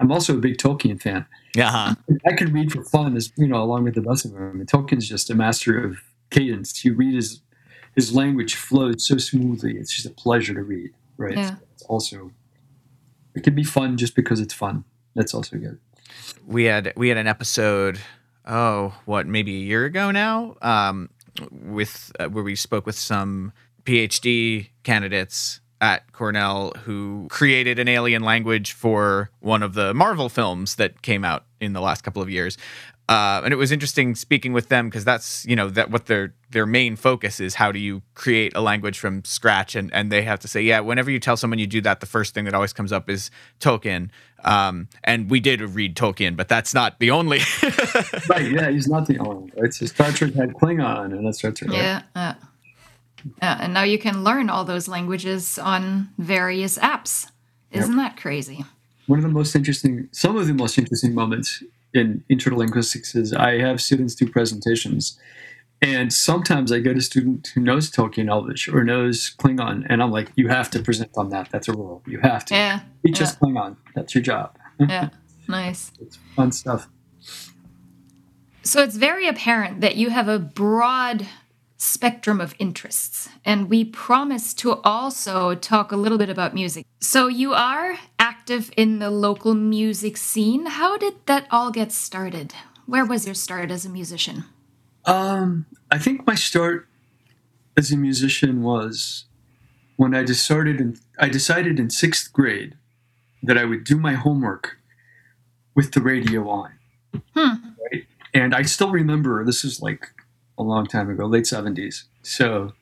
I'm 0.00 0.12
also 0.12 0.34
a 0.34 0.38
big 0.38 0.58
Tolkien 0.58 1.00
fan. 1.00 1.24
Yeah. 1.54 1.68
Uh-huh. 1.68 1.94
I 2.26 2.32
can 2.34 2.52
read 2.52 2.72
for 2.72 2.84
fun, 2.84 3.16
as 3.16 3.32
you 3.38 3.48
know, 3.48 3.62
along 3.62 3.84
with 3.84 3.94
the 3.94 4.02
best 4.02 4.26
of 4.26 4.32
them. 4.32 4.50
I 4.50 4.52
mean, 4.52 4.66
Tolkien's 4.66 5.08
just 5.08 5.30
a 5.30 5.34
master 5.34 5.82
of 5.82 5.96
cadence. 6.28 6.84
You 6.84 6.92
read 6.92 7.14
his 7.14 7.40
his 7.98 8.14
language 8.14 8.54
flows 8.54 9.04
so 9.04 9.18
smoothly. 9.18 9.76
It's 9.76 9.92
just 9.92 10.06
a 10.06 10.10
pleasure 10.10 10.54
to 10.54 10.62
read 10.62 10.92
right? 11.18 11.36
Yeah. 11.36 11.56
It's 11.74 11.82
also 11.82 12.30
it 13.34 13.42
can 13.42 13.54
be 13.54 13.64
fun 13.64 13.98
just 13.98 14.16
because 14.16 14.40
it's 14.40 14.54
fun. 14.54 14.84
That's 15.14 15.34
also 15.34 15.58
good. 15.58 15.78
We 16.46 16.64
had 16.64 16.94
we 16.96 17.10
had 17.10 17.18
an 17.18 17.26
episode 17.26 18.00
oh 18.46 18.94
what 19.04 19.26
maybe 19.26 19.54
a 19.56 19.60
year 19.60 19.84
ago 19.84 20.10
now 20.10 20.56
um, 20.62 21.10
with 21.50 22.10
uh, 22.18 22.28
where 22.28 22.44
we 22.44 22.54
spoke 22.54 22.86
with 22.86 22.96
some 22.96 23.52
PhD 23.82 24.68
candidates 24.84 25.60
at 25.80 26.10
Cornell 26.12 26.72
who 26.84 27.28
created 27.30 27.78
an 27.78 27.86
alien 27.86 28.22
language 28.22 28.72
for 28.72 29.30
one 29.40 29.62
of 29.62 29.74
the 29.74 29.94
Marvel 29.94 30.28
films 30.28 30.76
that 30.76 31.02
came 31.02 31.24
out 31.24 31.44
in 31.60 31.72
the 31.72 31.80
last 31.80 32.02
couple 32.02 32.22
of 32.22 32.30
years. 32.30 32.56
Uh, 33.08 33.40
and 33.42 33.54
it 33.54 33.56
was 33.56 33.72
interesting 33.72 34.14
speaking 34.14 34.52
with 34.52 34.68
them 34.68 34.90
because 34.90 35.02
that's 35.02 35.46
you 35.46 35.56
know 35.56 35.70
that 35.70 35.90
what 35.90 36.06
their 36.06 36.34
their 36.50 36.66
main 36.66 36.94
focus 36.94 37.40
is 37.40 37.54
how 37.54 37.72
do 37.72 37.78
you 37.78 38.02
create 38.14 38.52
a 38.54 38.60
language 38.60 38.98
from 38.98 39.24
scratch? 39.24 39.74
And 39.74 39.92
and 39.94 40.12
they 40.12 40.22
have 40.22 40.40
to 40.40 40.48
say 40.48 40.60
yeah 40.60 40.80
whenever 40.80 41.10
you 41.10 41.18
tell 41.18 41.36
someone 41.36 41.58
you 41.58 41.66
do 41.66 41.80
that 41.80 42.00
the 42.00 42.06
first 42.06 42.34
thing 42.34 42.44
that 42.44 42.52
always 42.52 42.74
comes 42.74 42.92
up 42.92 43.08
is 43.08 43.30
Tolkien. 43.60 44.10
Um, 44.44 44.88
and 45.02 45.30
we 45.30 45.40
did 45.40 45.62
read 45.62 45.96
Tolkien 45.96 46.36
but 46.36 46.48
that's 46.48 46.74
not 46.74 47.00
the 47.00 47.10
only 47.10 47.38
right 48.28 48.50
yeah 48.52 48.70
he's 48.70 48.86
not 48.86 49.06
the 49.06 49.18
only 49.18 49.50
right 49.56 49.72
so 49.72 49.86
Star 49.86 50.12
Trek 50.12 50.34
had 50.34 50.52
Klingon 50.52 51.06
and 51.06 51.26
that's 51.26 51.38
Star 51.38 51.50
Trek 51.50 51.70
yeah 51.72 52.02
uh, 52.14 52.34
yeah 53.42 53.58
and 53.62 53.72
now 53.72 53.82
you 53.84 53.98
can 53.98 54.22
learn 54.22 54.50
all 54.50 54.64
those 54.64 54.86
languages 54.86 55.58
on 55.58 56.10
various 56.18 56.78
apps. 56.78 57.30
Isn't 57.72 57.96
yep. 57.96 58.14
that 58.14 58.20
crazy? 58.20 58.64
One 59.06 59.18
of 59.18 59.22
the 59.22 59.30
most 59.30 59.56
interesting 59.56 60.10
some 60.12 60.36
of 60.36 60.46
the 60.46 60.54
most 60.54 60.76
interesting 60.76 61.14
moments 61.14 61.62
in 61.94 62.24
intro 62.28 62.50
to 62.50 62.56
linguistics 62.56 63.14
is 63.14 63.32
I 63.32 63.58
have 63.58 63.80
students 63.80 64.14
do 64.14 64.28
presentations. 64.28 65.18
And 65.80 66.12
sometimes 66.12 66.72
I 66.72 66.80
get 66.80 66.96
a 66.96 67.00
student 67.00 67.48
who 67.54 67.60
knows 67.60 67.90
Tolkien 67.90 68.28
Elvish 68.28 68.68
or 68.68 68.82
knows 68.82 69.34
Klingon, 69.38 69.86
and 69.88 70.02
I'm 70.02 70.10
like, 70.10 70.32
you 70.34 70.48
have 70.48 70.70
to 70.72 70.82
present 70.82 71.10
on 71.16 71.30
that. 71.30 71.50
That's 71.52 71.68
a 71.68 71.72
rule. 71.72 72.02
You 72.04 72.18
have 72.18 72.44
to. 72.46 72.54
Yeah. 72.54 72.80
Teach 73.06 73.20
yeah. 73.20 73.26
us 73.26 73.36
Klingon. 73.36 73.76
That's 73.94 74.14
your 74.14 74.22
job. 74.22 74.58
yeah. 74.80 75.10
Nice. 75.46 75.92
It's 76.00 76.18
fun 76.34 76.52
stuff. 76.52 76.88
So 78.62 78.82
it's 78.82 78.96
very 78.96 79.28
apparent 79.28 79.80
that 79.80 79.96
you 79.96 80.10
have 80.10 80.28
a 80.28 80.38
broad 80.38 81.26
spectrum 81.78 82.40
of 82.40 82.54
interests. 82.58 83.28
And 83.44 83.70
we 83.70 83.84
promise 83.84 84.52
to 84.54 84.74
also 84.82 85.54
talk 85.54 85.92
a 85.92 85.96
little 85.96 86.18
bit 86.18 86.28
about 86.28 86.52
music. 86.52 86.84
So 87.00 87.28
you 87.28 87.54
are 87.54 87.96
active 88.18 88.70
in 88.76 88.98
the 88.98 89.10
local 89.10 89.54
music 89.54 90.16
scene. 90.16 90.66
How 90.66 90.98
did 90.98 91.14
that 91.26 91.46
all 91.50 91.70
get 91.70 91.92
started? 91.92 92.52
Where 92.86 93.06
was 93.06 93.26
your 93.26 93.34
start 93.34 93.70
as 93.70 93.86
a 93.86 93.88
musician? 93.88 94.44
Um, 95.04 95.66
I 95.90 95.98
think 95.98 96.26
my 96.26 96.34
start 96.34 96.88
as 97.76 97.92
a 97.92 97.96
musician 97.96 98.62
was 98.62 99.24
when 99.96 100.14
I 100.14 100.24
decided 100.24 100.80
in, 100.80 100.98
I 101.18 101.28
decided 101.28 101.78
in 101.78 101.90
sixth 101.90 102.32
grade 102.32 102.76
that 103.42 103.56
I 103.56 103.64
would 103.64 103.84
do 103.84 103.98
my 103.98 104.14
homework 104.14 104.78
with 105.76 105.92
the 105.92 106.00
radio 106.00 106.48
on. 106.48 106.72
Hmm. 107.34 107.54
Right? 107.92 108.04
And 108.34 108.52
I 108.52 108.62
still 108.62 108.90
remember 108.90 109.44
this 109.44 109.64
is 109.64 109.80
like 109.80 110.12
a 110.58 110.62
long 110.62 110.86
time 110.86 111.08
ago, 111.08 111.24
late 111.26 111.44
70s. 111.44 112.04
So 112.22 112.72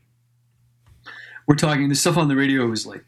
we're 1.46 1.54
talking, 1.54 1.88
the 1.88 1.94
stuff 1.94 2.16
on 2.16 2.28
the 2.28 2.36
radio 2.36 2.66
was 2.66 2.86
like 2.86 3.04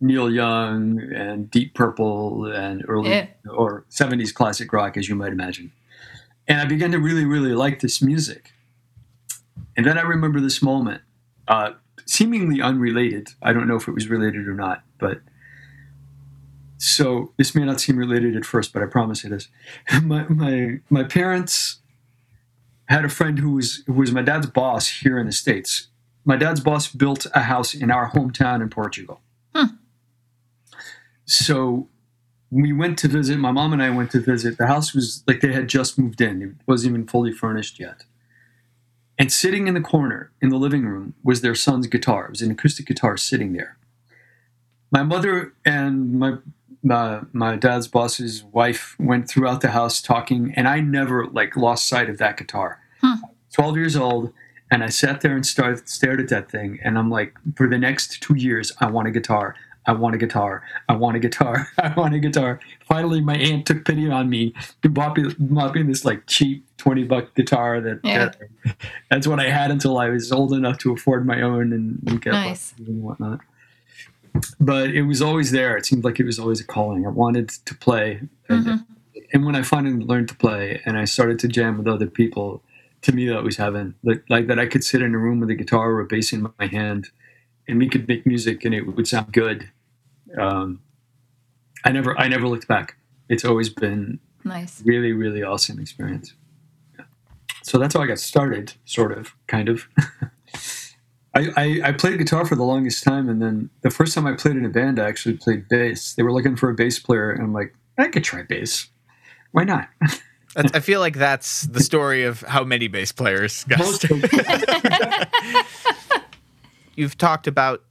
Neil 0.00 0.30
Young 0.30 1.00
and 1.12 1.50
Deep 1.50 1.74
Purple 1.74 2.46
and 2.46 2.84
early 2.86 3.10
yeah. 3.10 3.26
or 3.50 3.84
70s 3.90 4.32
classic 4.32 4.72
rock, 4.72 4.96
as 4.96 5.08
you 5.08 5.14
might 5.14 5.32
imagine. 5.32 5.72
And 6.46 6.60
I 6.60 6.64
began 6.66 6.92
to 6.92 6.98
really, 6.98 7.24
really 7.24 7.54
like 7.54 7.80
this 7.80 8.00
music. 8.02 8.52
And 9.76 9.86
then 9.86 9.98
I 9.98 10.02
remember 10.02 10.40
this 10.40 10.62
moment, 10.62 11.02
uh, 11.48 11.72
seemingly 12.06 12.60
unrelated. 12.60 13.28
I 13.42 13.52
don't 13.52 13.66
know 13.66 13.76
if 13.76 13.88
it 13.88 13.92
was 13.92 14.08
related 14.08 14.46
or 14.46 14.54
not, 14.54 14.82
but 14.98 15.20
so 16.78 17.32
this 17.36 17.54
may 17.54 17.64
not 17.64 17.80
seem 17.80 17.96
related 17.96 18.36
at 18.36 18.44
first, 18.44 18.72
but 18.72 18.82
I 18.82 18.86
promise 18.86 19.24
it 19.24 19.32
is. 19.32 19.48
my, 20.02 20.26
my, 20.28 20.80
my 20.88 21.04
parents 21.04 21.79
had 22.90 23.04
a 23.04 23.08
friend 23.08 23.38
who 23.38 23.52
was 23.52 23.82
who 23.86 23.94
was 23.94 24.12
my 24.12 24.22
dad's 24.22 24.46
boss 24.46 24.88
here 24.88 25.18
in 25.18 25.26
the 25.26 25.32
states. 25.32 25.88
My 26.24 26.36
dad's 26.36 26.60
boss 26.60 26.88
built 26.88 27.26
a 27.34 27.42
house 27.42 27.72
in 27.72 27.90
our 27.90 28.10
hometown 28.10 28.60
in 28.60 28.68
Portugal. 28.68 29.20
Hmm. 29.54 29.76
So 31.24 31.88
we 32.50 32.72
went 32.72 32.98
to 32.98 33.08
visit. 33.08 33.38
My 33.38 33.52
mom 33.52 33.72
and 33.72 33.82
I 33.82 33.90
went 33.90 34.10
to 34.10 34.20
visit. 34.20 34.58
The 34.58 34.66
house 34.66 34.92
was 34.92 35.22
like 35.26 35.40
they 35.40 35.52
had 35.52 35.68
just 35.68 35.98
moved 35.98 36.20
in. 36.20 36.42
It 36.42 36.50
wasn't 36.66 36.94
even 36.94 37.06
fully 37.06 37.32
furnished 37.32 37.78
yet. 37.78 38.04
And 39.16 39.30
sitting 39.30 39.68
in 39.68 39.74
the 39.74 39.80
corner 39.80 40.32
in 40.40 40.48
the 40.48 40.56
living 40.56 40.84
room 40.84 41.14
was 41.22 41.42
their 41.42 41.54
son's 41.54 41.86
guitar. 41.86 42.24
It 42.24 42.30
was 42.30 42.42
an 42.42 42.50
acoustic 42.50 42.86
guitar 42.86 43.16
sitting 43.16 43.52
there. 43.52 43.78
My 44.90 45.04
mother 45.04 45.54
and 45.64 46.18
my 46.18 46.38
my, 46.82 47.20
my 47.32 47.56
dad's 47.56 47.88
boss's 47.88 48.42
wife 48.44 48.96
went 48.98 49.28
throughout 49.28 49.60
the 49.60 49.70
house 49.70 50.00
talking, 50.00 50.52
and 50.56 50.66
I 50.66 50.80
never 50.80 51.26
like 51.26 51.56
lost 51.56 51.88
sight 51.88 52.08
of 52.08 52.18
that 52.18 52.36
guitar. 52.36 52.80
Hmm. 53.02 53.22
Twelve 53.52 53.76
years 53.76 53.96
old, 53.96 54.32
and 54.70 54.82
I 54.82 54.88
sat 54.88 55.20
there 55.20 55.34
and 55.34 55.44
started 55.44 55.88
stared 55.88 56.20
at 56.20 56.28
that 56.28 56.50
thing, 56.50 56.78
and 56.82 56.98
I'm 56.98 57.10
like, 57.10 57.34
for 57.56 57.68
the 57.68 57.78
next 57.78 58.22
two 58.22 58.36
years, 58.36 58.72
I 58.80 58.90
want 58.90 59.08
a 59.08 59.10
guitar. 59.10 59.54
I 59.86 59.92
want 59.92 60.14
a 60.14 60.18
guitar. 60.18 60.62
I 60.88 60.94
want 60.94 61.16
a 61.16 61.20
guitar. 61.20 61.66
I 61.78 61.92
want 61.94 62.14
a 62.14 62.18
guitar. 62.18 62.60
Finally, 62.86 63.22
my 63.22 63.36
aunt 63.36 63.66
took 63.66 63.84
pity 63.84 64.10
on 64.10 64.28
me 64.28 64.54
and 64.84 64.94
bought 64.94 65.16
me, 65.16 65.34
bought 65.38 65.74
me 65.74 65.82
this 65.82 66.04
like 66.04 66.26
cheap 66.26 66.64
twenty 66.76 67.04
buck 67.04 67.34
guitar. 67.34 67.80
That, 67.80 68.00
yeah. 68.04 68.30
that, 68.64 68.76
that's 69.10 69.26
what 69.26 69.40
I 69.40 69.50
had 69.50 69.70
until 69.70 69.98
I 69.98 70.08
was 70.08 70.32
old 70.32 70.52
enough 70.52 70.78
to 70.78 70.92
afford 70.92 71.26
my 71.26 71.42
own 71.42 71.72
and, 71.72 71.98
and 72.06 72.22
get 72.22 72.32
nice. 72.32 72.74
and 72.78 73.02
whatnot 73.02 73.40
but 74.58 74.90
it 74.90 75.02
was 75.02 75.22
always 75.22 75.50
there. 75.50 75.76
It 75.76 75.86
seemed 75.86 76.04
like 76.04 76.20
it 76.20 76.24
was 76.24 76.38
always 76.38 76.60
a 76.60 76.66
calling. 76.66 77.06
I 77.06 77.10
wanted 77.10 77.48
to 77.48 77.74
play. 77.74 78.20
Mm-hmm. 78.48 78.76
And, 79.32 79.44
when 79.44 79.54
I 79.54 79.62
finally 79.62 80.04
learned 80.04 80.28
to 80.28 80.34
play 80.34 80.80
and 80.84 80.98
I 80.98 81.04
started 81.04 81.38
to 81.40 81.48
jam 81.48 81.78
with 81.78 81.86
other 81.86 82.06
people, 82.06 82.62
to 83.02 83.12
me 83.12 83.28
that 83.28 83.42
was 83.42 83.56
heaven. 83.56 83.94
Like, 84.02 84.24
like 84.28 84.46
that 84.48 84.58
I 84.58 84.66
could 84.66 84.84
sit 84.84 85.02
in 85.02 85.14
a 85.14 85.18
room 85.18 85.40
with 85.40 85.50
a 85.50 85.54
guitar 85.54 85.90
or 85.92 86.00
a 86.00 86.06
bass 86.06 86.32
in 86.32 86.48
my 86.58 86.66
hand 86.66 87.10
and 87.68 87.78
we 87.78 87.88
could 87.88 88.08
make 88.08 88.26
music 88.26 88.64
and 88.64 88.74
it 88.74 88.82
would 88.82 89.06
sound 89.06 89.32
good. 89.32 89.70
Um, 90.38 90.80
I 91.84 91.92
never 91.92 92.18
I 92.18 92.28
never 92.28 92.48
looked 92.48 92.68
back. 92.68 92.96
It's 93.28 93.44
always 93.44 93.68
been 93.68 94.18
nice. 94.44 94.82
Really, 94.84 95.12
really 95.12 95.42
awesome 95.42 95.78
experience. 95.78 96.34
Yeah. 96.98 97.04
So 97.62 97.78
that's 97.78 97.94
how 97.94 98.02
I 98.02 98.06
got 98.06 98.18
started, 98.18 98.74
sort 98.84 99.16
of, 99.16 99.34
kind 99.46 99.68
of. 99.68 99.88
I, 101.34 101.48
I, 101.56 101.80
I, 101.84 101.92
played 101.92 102.18
guitar 102.18 102.44
for 102.44 102.56
the 102.56 102.64
longest 102.64 103.04
time, 103.04 103.28
and 103.28 103.40
then 103.40 103.70
the 103.82 103.90
first 103.90 104.14
time 104.14 104.26
I 104.26 104.32
played 104.32 104.56
in 104.56 104.64
a 104.64 104.68
band, 104.68 104.98
I 104.98 105.06
actually 105.06 105.36
played 105.36 105.68
bass. 105.68 106.14
They 106.14 106.24
were 106.24 106.32
looking 106.32 106.56
for 106.56 106.70
a 106.70 106.74
bass 106.74 106.98
player, 106.98 107.30
and 107.30 107.42
I'm 107.42 107.52
like, 107.52 107.74
I 107.96 108.08
could 108.08 108.24
try 108.24 108.42
bass. 108.42 108.88
Why 109.52 109.64
not? 109.64 109.88
I 110.56 110.80
feel 110.80 110.98
like 110.98 111.16
that's 111.16 111.62
the 111.62 111.80
story 111.80 112.24
of 112.24 112.40
how 112.40 112.64
many 112.64 112.88
bass 112.88 113.12
players 113.12 113.62
got 113.68 114.04
you've 116.96 117.16
talked 117.16 117.46
about 117.46 117.84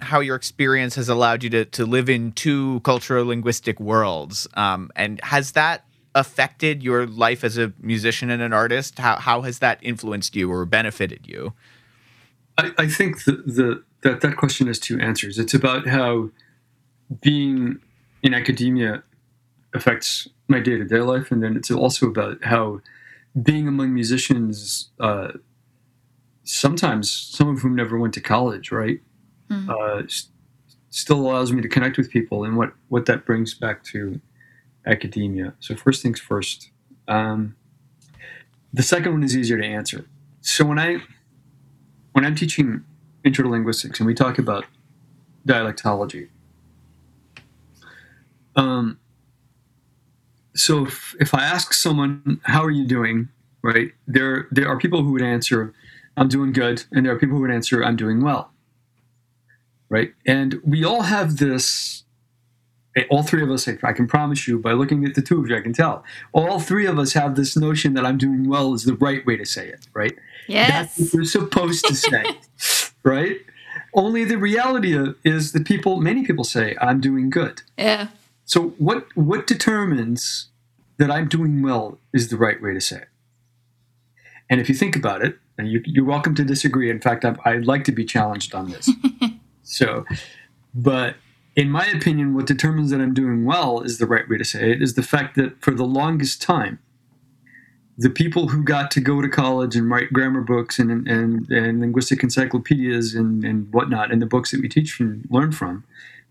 how 0.00 0.20
your 0.20 0.36
experience 0.36 0.94
has 0.94 1.08
allowed 1.08 1.42
you 1.42 1.50
to 1.50 1.64
to 1.64 1.84
live 1.84 2.08
in 2.08 2.30
two 2.32 2.80
cultural 2.80 3.26
linguistic 3.26 3.80
worlds, 3.80 4.46
um, 4.54 4.90
and 4.94 5.20
has 5.24 5.52
that 5.52 5.84
affected 6.14 6.82
your 6.82 7.06
life 7.06 7.42
as 7.42 7.58
a 7.58 7.72
musician 7.80 8.30
and 8.30 8.40
an 8.40 8.52
artist? 8.52 9.00
How 9.00 9.16
how 9.16 9.42
has 9.42 9.58
that 9.58 9.80
influenced 9.82 10.36
you 10.36 10.52
or 10.52 10.64
benefited 10.64 11.26
you? 11.26 11.54
I, 12.58 12.72
I 12.78 12.86
think 12.88 13.24
the, 13.24 13.32
the 13.32 13.84
that 14.02 14.20
that 14.20 14.36
question 14.36 14.66
has 14.66 14.78
two 14.78 14.98
answers. 15.00 15.38
It's 15.38 15.54
about 15.54 15.86
how 15.86 16.30
being 17.20 17.78
in 18.22 18.34
academia 18.34 19.02
affects 19.74 20.28
my 20.48 20.60
day 20.60 20.76
to 20.78 20.84
day 20.84 21.00
life, 21.00 21.30
and 21.30 21.42
then 21.42 21.56
it's 21.56 21.70
also 21.70 22.06
about 22.06 22.44
how 22.44 22.80
being 23.40 23.68
among 23.68 23.92
musicians, 23.92 24.90
uh, 25.00 25.32
sometimes 26.44 27.10
some 27.10 27.48
of 27.48 27.60
whom 27.60 27.74
never 27.74 27.98
went 27.98 28.14
to 28.14 28.20
college, 28.20 28.72
right, 28.72 29.00
mm-hmm. 29.50 29.70
uh, 29.70 30.02
st- 30.08 30.32
still 30.90 31.20
allows 31.20 31.52
me 31.52 31.60
to 31.60 31.68
connect 31.68 31.98
with 31.98 32.10
people, 32.10 32.44
and 32.44 32.56
what 32.56 32.72
what 32.88 33.06
that 33.06 33.26
brings 33.26 33.54
back 33.54 33.82
to 33.84 34.20
academia. 34.86 35.54
So 35.60 35.74
first 35.74 36.02
things 36.02 36.20
first. 36.20 36.70
Um, 37.08 37.56
the 38.72 38.82
second 38.82 39.12
one 39.12 39.22
is 39.22 39.36
easier 39.36 39.58
to 39.58 39.64
answer. 39.64 40.06
So 40.40 40.64
when 40.64 40.78
I 40.78 40.98
when 42.16 42.24
I'm 42.24 42.34
teaching 42.34 42.82
interlinguistics 43.26 43.98
and 43.98 44.06
we 44.06 44.14
talk 44.14 44.38
about 44.38 44.64
dialectology, 45.46 46.30
um, 48.56 48.98
so 50.54 50.86
if, 50.86 51.14
if 51.20 51.34
I 51.34 51.44
ask 51.44 51.74
someone, 51.74 52.40
"How 52.44 52.64
are 52.64 52.70
you 52.70 52.86
doing?" 52.86 53.28
Right 53.62 53.92
there, 54.06 54.48
there 54.50 54.66
are 54.66 54.78
people 54.78 55.02
who 55.02 55.12
would 55.12 55.22
answer, 55.22 55.74
"I'm 56.16 56.28
doing 56.28 56.52
good," 56.52 56.84
and 56.90 57.04
there 57.04 57.12
are 57.12 57.18
people 57.18 57.36
who 57.36 57.42
would 57.42 57.50
answer, 57.50 57.84
"I'm 57.84 57.96
doing 57.96 58.22
well." 58.22 58.50
Right, 59.90 60.14
and 60.26 60.58
we 60.64 60.84
all 60.84 61.02
have 61.02 61.36
this. 61.36 62.04
Eh, 62.96 63.04
all 63.10 63.24
three 63.24 63.42
of 63.42 63.50
us, 63.50 63.68
I 63.68 63.92
can 63.92 64.06
promise 64.06 64.48
you, 64.48 64.58
by 64.58 64.72
looking 64.72 65.04
at 65.04 65.14
the 65.14 65.20
two 65.20 65.38
of 65.38 65.50
you, 65.50 65.56
I 65.56 65.60
can 65.60 65.74
tell. 65.74 66.02
All 66.32 66.60
three 66.60 66.86
of 66.86 66.98
us 66.98 67.12
have 67.12 67.34
this 67.36 67.58
notion 67.58 67.92
that 67.92 68.06
I'm 68.06 68.16
doing 68.16 68.48
well 68.48 68.72
is 68.72 68.84
the 68.84 68.94
right 68.94 69.26
way 69.26 69.36
to 69.36 69.44
say 69.44 69.68
it, 69.68 69.86
right? 69.92 70.16
Yes. 70.46 70.96
That's 70.96 70.98
what 70.98 71.14
you're 71.14 71.24
supposed 71.24 71.84
to 71.86 71.94
say, 71.94 72.24
right? 73.02 73.38
Only 73.94 74.24
the 74.24 74.38
reality 74.38 74.96
is 75.24 75.52
that 75.52 75.64
people, 75.66 76.00
many 76.00 76.24
people 76.24 76.44
say, 76.44 76.76
I'm 76.80 77.00
doing 77.00 77.30
good. 77.30 77.62
Yeah. 77.78 78.08
So 78.44 78.68
what 78.78 79.06
what 79.16 79.46
determines 79.46 80.48
that 80.98 81.10
I'm 81.10 81.28
doing 81.28 81.62
well 81.62 81.98
is 82.12 82.28
the 82.28 82.36
right 82.36 82.62
way 82.62 82.74
to 82.74 82.80
say 82.80 82.98
it? 82.98 83.08
And 84.48 84.60
if 84.60 84.68
you 84.68 84.74
think 84.74 84.94
about 84.94 85.24
it, 85.24 85.38
and 85.58 85.68
you, 85.68 86.02
are 86.02 86.04
welcome 86.04 86.34
to 86.34 86.44
disagree. 86.44 86.90
In 86.90 87.00
fact, 87.00 87.24
I, 87.24 87.34
I'd 87.44 87.66
like 87.66 87.84
to 87.84 87.92
be 87.92 88.04
challenged 88.04 88.54
on 88.54 88.70
this. 88.70 88.90
so, 89.62 90.04
but 90.74 91.16
in 91.54 91.70
my 91.70 91.86
opinion, 91.86 92.34
what 92.34 92.46
determines 92.46 92.90
that 92.90 93.00
I'm 93.00 93.14
doing 93.14 93.44
well 93.44 93.80
is 93.80 93.98
the 93.98 94.06
right 94.06 94.28
way 94.28 94.36
to 94.36 94.44
say 94.44 94.72
it 94.72 94.82
is 94.82 94.94
the 94.94 95.02
fact 95.02 95.34
that 95.36 95.60
for 95.62 95.72
the 95.72 95.84
longest 95.86 96.42
time, 96.42 96.78
the 97.98 98.10
people 98.10 98.48
who 98.48 98.62
got 98.62 98.90
to 98.90 99.00
go 99.00 99.22
to 99.22 99.28
college 99.28 99.74
and 99.74 99.90
write 99.90 100.12
grammar 100.12 100.42
books 100.42 100.78
and, 100.78 101.08
and, 101.08 101.50
and 101.50 101.80
linguistic 101.80 102.22
encyclopedias 102.22 103.14
and, 103.14 103.42
and 103.44 103.72
whatnot, 103.72 104.12
and 104.12 104.20
the 104.20 104.26
books 104.26 104.50
that 104.50 104.60
we 104.60 104.68
teach 104.68 105.00
and 105.00 105.26
learn 105.30 105.52
from, 105.52 105.84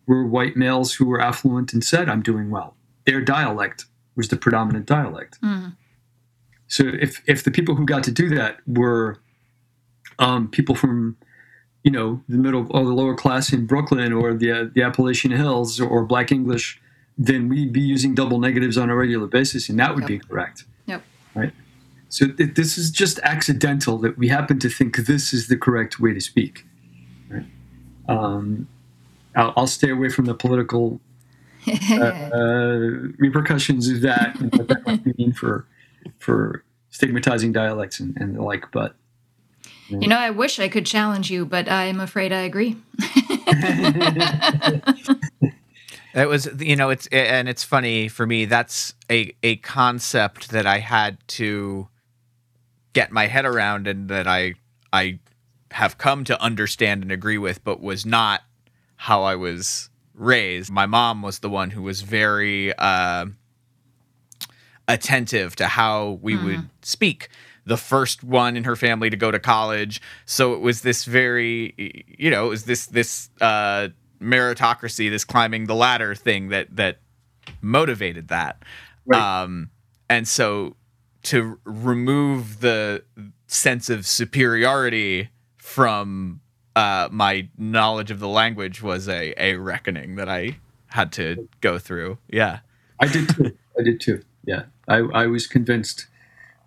were 0.06 0.26
white 0.26 0.56
males 0.56 0.94
who 0.94 1.06
were 1.06 1.20
affluent 1.20 1.74
and 1.74 1.84
said, 1.84 2.08
I'm 2.08 2.22
doing 2.22 2.52
well. 2.52 2.76
Their 3.06 3.22
dialect 3.22 3.86
was 4.16 4.28
the 4.28 4.38
predominant 4.38 4.86
dialect. 4.86 5.42
Mm. 5.42 5.76
So 6.68 6.84
if, 7.00 7.22
if 7.28 7.44
the 7.44 7.52
people 7.52 7.76
who 7.76 7.86
got 7.86 8.04
to 8.04 8.12
do 8.12 8.30
that 8.30 8.60
were 8.68 9.18
um, 10.20 10.48
people 10.50 10.76
from, 10.76 11.18
you 11.84 11.92
know, 11.92 12.22
the 12.30 12.38
middle 12.38 12.68
or 12.70 12.86
the 12.86 12.94
lower 12.94 13.16
class 13.16 13.52
in 13.52 13.66
Brooklyn 13.66 14.14
or 14.14 14.34
the, 14.34 14.52
uh, 14.52 14.66
the 14.74 14.84
Appalachian 14.84 15.32
Hills 15.32 15.82
or 15.82 16.06
Black 16.06 16.32
English, 16.32 16.80
then 17.18 17.50
we'd 17.50 17.74
be 17.74 17.82
using 17.82 18.14
double 18.14 18.40
negatives 18.40 18.78
on 18.78 18.90
a 18.90 18.96
regular 18.96 19.28
basis, 19.28 19.70
and 19.70 19.80
that 19.80 19.96
would 19.96 20.01
yep. 20.01 20.08
be 20.08 20.20
correct. 20.20 20.66
Right. 21.36 21.54
So 22.10 22.28
th- 22.28 22.56
this 22.56 22.78
is 22.78 22.92
just 22.92 23.20
accidental 23.24 23.98
that 24.00 24.18
we 24.18 24.30
happen 24.30 24.60
to 24.60 24.70
think 24.70 24.98
this 24.98 25.34
is 25.34 25.48
the 25.48 25.58
correct 25.58 26.00
way 26.00 26.14
to 26.14 26.22
speak. 26.22 26.66
Right. 27.30 27.46
Um, 28.08 28.68
I'll, 29.36 29.54
I'll 29.58 29.68
stay 29.68 29.90
away 29.90 30.10
from 30.10 30.26
the 30.26 30.34
political 30.34 31.02
uh, 31.68 31.94
uh, 31.94 32.78
repercussions 33.18 33.90
of 33.90 34.02
that 34.02 34.40
and 34.40 34.56
what 34.56 34.68
that 34.70 34.86
might 34.86 35.18
mean 35.18 35.34
for 35.34 35.68
for 36.20 36.64
stigmatizing 36.92 37.52
dialects 37.52 38.00
and, 38.00 38.16
and 38.18 38.36
the 38.36 38.44
like. 38.44 38.72
But 38.72 38.96
you 39.88 39.98
know. 39.98 40.02
you 40.02 40.08
know, 40.08 40.18
I 40.18 40.30
wish 40.30 40.60
I 40.60 40.70
could 40.70 40.86
challenge 40.86 41.30
you, 41.30 41.46
but 41.46 41.70
I'm 41.70 42.00
afraid 42.00 42.32
I 42.32 42.42
agree. 42.42 42.78
It 46.16 46.30
was, 46.30 46.48
you 46.60 46.78
know, 46.78 46.92
it's 46.92 47.08
and 47.08 47.50
it's 47.50 47.66
funny 47.66 48.08
for 48.08 48.25
me. 48.25 48.46
That's 48.46 48.94
a 49.12 49.36
a 49.44 49.58
concept 49.58 50.51
that 50.51 50.66
I 50.66 50.80
had 50.80 51.18
to 51.28 51.90
get 52.94 53.12
my 53.12 53.28
head 53.28 53.46
around, 53.46 53.86
and 53.86 54.08
that 54.08 54.25
I 54.25 54.54
I 54.94 55.20
have 55.72 55.98
come 55.98 56.24
to 56.24 56.42
understand 56.42 57.04
and 57.04 57.12
agree 57.12 57.38
with, 57.38 57.62
but 57.66 57.82
was 57.82 58.06
not 58.06 58.44
how 58.96 59.24
I 59.24 59.36
was 59.36 59.90
raised. 60.14 60.72
My 60.72 60.86
mom 60.86 61.22
was 61.22 61.40
the 61.40 61.50
one 61.50 61.72
who 61.72 61.82
was 61.82 62.01
very 62.01 62.74
uh, 62.78 63.25
attentive 64.88 65.58
to 65.58 65.68
how 65.68 66.20
we 66.22 66.36
mm-hmm. 66.36 66.46
would 66.46 66.70
speak. 66.82 67.28
The 67.66 67.75
first 67.75 68.24
one 68.24 68.56
in 68.56 68.64
her 68.64 68.78
family 68.78 69.10
to 69.10 69.18
go 69.18 69.32
to 69.32 69.40
college, 69.40 70.01
so 70.25 70.54
it 70.54 70.62
was 70.62 70.82
this 70.82 71.04
very, 71.04 72.06
you 72.18 72.30
know, 72.30 72.46
it 72.46 72.50
was 72.50 72.64
this 72.64 72.86
this 72.86 73.30
uh, 73.42 73.90
meritocracy, 74.22 75.10
this 75.10 75.24
climbing 75.24 75.66
the 75.66 75.75
ladder 75.75 76.16
thing 76.16 76.50
that 76.50 76.75
that 76.75 77.00
motivated 77.62 78.28
that. 78.30 78.64
Right. 79.06 79.22
Um, 79.22 79.70
and 80.10 80.28
so 80.28 80.75
to 81.24 81.60
remove 81.64 82.60
the 82.62 83.04
sense 83.48 83.90
of 83.90 84.06
superiority 84.06 85.30
from 85.58 86.42
uh, 86.75 87.10
my 87.12 87.50
knowledge 87.58 88.12
of 88.12 88.20
the 88.20 88.28
language 88.28 88.82
was 88.82 89.08
a, 89.08 89.34
a 89.38 89.56
reckoning 89.56 90.16
that 90.16 90.30
I 90.30 90.58
had 90.88 91.12
to 91.14 91.48
go 91.62 91.80
through. 91.80 92.18
Yeah. 92.30 92.60
I 93.00 93.08
did 93.08 93.30
too. 93.30 93.58
I 93.80 93.84
did 93.84 94.00
too. 94.00 94.22
Yeah. 94.46 94.64
I, 94.88 94.98
I 94.98 95.25
was 95.28 95.48
convinced 95.48 96.08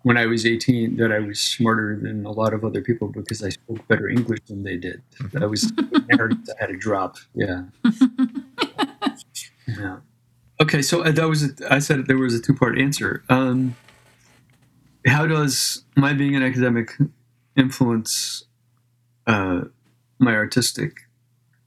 when 0.03 0.17
I 0.17 0.25
was 0.25 0.45
18 0.45 0.97
that 0.97 1.11
I 1.11 1.19
was 1.19 1.39
smarter 1.39 1.99
than 2.01 2.25
a 2.25 2.31
lot 2.31 2.53
of 2.53 2.63
other 2.63 2.81
people 2.81 3.09
because 3.09 3.43
I 3.43 3.49
spoke 3.49 3.87
better 3.87 4.07
English 4.07 4.39
than 4.47 4.63
they 4.63 4.77
did. 4.77 5.01
I 5.39 5.45
was 5.45 5.71
I 5.77 6.15
had 6.59 6.69
a 6.69 6.77
drop. 6.77 7.17
Yeah. 7.33 7.63
yeah. 9.67 9.97
Okay. 10.61 10.81
So 10.81 11.03
uh, 11.03 11.11
that 11.11 11.27
was, 11.27 11.43
a, 11.43 11.73
I 11.73 11.79
said 11.79 12.07
there 12.07 12.17
was 12.17 12.33
a 12.33 12.41
two 12.41 12.53
part 12.53 12.79
answer. 12.79 13.23
Um, 13.29 13.75
how 15.05 15.25
does 15.25 15.83
my 15.95 16.13
being 16.13 16.35
an 16.35 16.43
academic 16.43 16.91
influence 17.55 18.45
uh, 19.27 19.61
my 20.17 20.33
artistic 20.33 20.97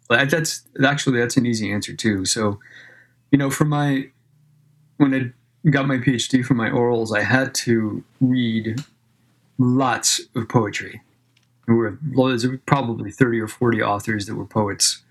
that's 0.09 0.69
actually 0.85 1.19
that's 1.19 1.39
an 1.39 1.47
easy 1.47 1.73
answer 1.73 1.95
too 1.95 2.27
so 2.27 2.59
you 3.31 3.39
know 3.39 3.49
for 3.49 3.65
my 3.65 4.07
when 4.99 5.15
i 5.15 5.33
got 5.71 5.87
my 5.87 5.97
phd 5.99 6.45
for 6.45 6.55
my 6.55 6.69
orals 6.69 7.17
i 7.17 7.23
had 7.23 7.55
to 7.55 8.03
read 8.21 8.83
lots 9.59 10.21
of 10.35 10.49
poetry 10.49 11.01
there 11.67 11.77
were 11.77 11.99
probably 12.67 13.11
30 13.11 13.41
or 13.41 13.49
40 13.49 13.83
authors 13.83 14.27
that 14.27 14.35
were 14.35 14.47
poets 14.47 15.03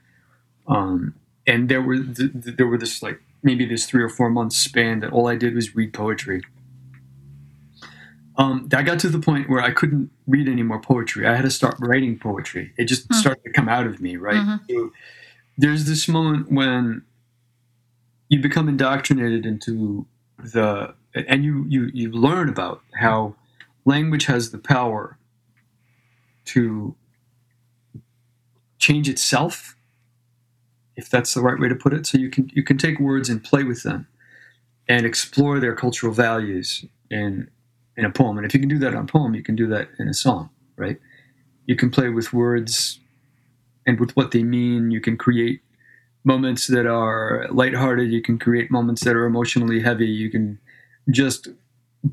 um, 0.68 1.16
and 1.48 1.70
there 1.70 1.82
were 1.82 1.98
there 1.98 2.68
were 2.68 2.78
this 2.78 3.02
like 3.02 3.22
maybe 3.44 3.66
this 3.66 3.86
three 3.86 4.04
or 4.04 4.10
four 4.10 4.30
months 4.30 4.58
span 4.58 5.00
that 5.00 5.12
all 5.12 5.28
i 5.28 5.36
did 5.36 5.56
was 5.56 5.76
read 5.76 5.94
poetry 5.94 6.42
um, 8.38 8.70
I 8.74 8.82
got 8.82 9.00
to 9.00 9.10
the 9.10 9.20
point 9.20 9.50
where 9.50 9.62
I 9.62 9.72
couldn't 9.72 10.10
read 10.26 10.48
any 10.48 10.64
more 10.64 10.80
poetry. 10.80 11.28
I 11.28 11.36
had 11.36 11.44
to 11.44 11.52
start 11.52 11.76
writing 11.80 12.18
poetry. 12.18 12.74
It 12.78 12.86
just 12.86 13.04
mm-hmm. 13.04 13.20
started 13.20 13.44
to 13.44 13.52
come 13.52 13.68
out 13.68 13.86
of 13.86 14.02
me, 14.02 14.16
right? 14.16 14.36
Mm-hmm. 14.36 14.56
So 14.70 14.92
there's 15.58 15.86
this 15.86 16.08
moment 16.08 16.52
when 16.52 17.04
you 18.30 18.40
become 18.40 18.70
indoctrinated 18.70 19.46
into 19.46 20.08
the, 20.44 20.94
and 21.14 21.44
you 21.44 21.66
you 21.68 21.92
you 21.94 22.12
learn 22.12 22.50
about 22.50 22.82
how 23.00 23.36
language 23.86 24.26
has 24.26 24.52
the 24.52 24.58
power 24.58 25.18
to 26.46 26.96
change 28.80 29.10
itself, 29.10 29.76
if 30.96 31.10
that's 31.10 31.34
the 31.34 31.42
right 31.42 31.60
way 31.60 31.70
to 31.70 31.76
put 31.76 31.94
it. 31.94 32.06
So 32.06 32.18
you 32.18 32.30
can 32.30 32.52
you 32.54 32.64
can 32.64 32.78
take 32.78 33.00
words 33.00 33.30
and 33.30 33.44
play 33.44 33.64
with 33.64 33.84
them, 33.84 34.08
and 34.88 35.06
explore 35.06 35.60
their 35.60 35.76
cultural 35.76 36.14
values 36.14 36.86
and 37.10 37.50
in 37.98 38.06
a 38.06 38.12
poem. 38.12 38.38
And 38.38 38.46
if 38.46 38.54
you 38.54 38.60
can 38.60 38.70
do 38.70 38.80
that 38.80 38.96
on 38.96 39.04
a 39.04 39.08
poem, 39.08 39.36
you 39.36 39.44
can 39.44 39.56
do 39.56 39.68
that 39.68 39.90
in 40.00 40.08
a 40.08 40.14
song, 40.14 40.50
right? 40.78 41.00
You 41.66 41.76
can 41.76 41.92
play 41.92 42.10
with 42.10 42.34
words 42.34 43.00
and 43.86 44.00
with 44.00 44.16
what 44.16 44.32
they 44.32 44.44
mean. 44.44 44.92
You 44.92 45.02
can 45.02 45.18
create 45.18 45.62
moments 46.24 46.68
that 46.68 46.86
are 46.86 47.48
lighthearted. 47.52 48.12
You 48.12 48.22
can 48.22 48.38
create 48.38 48.72
moments 48.72 49.04
that 49.04 49.16
are 49.16 49.26
emotionally 49.26 49.82
heavy. 49.82 50.08
You 50.08 50.30
can 50.30 50.60
just 51.10 51.50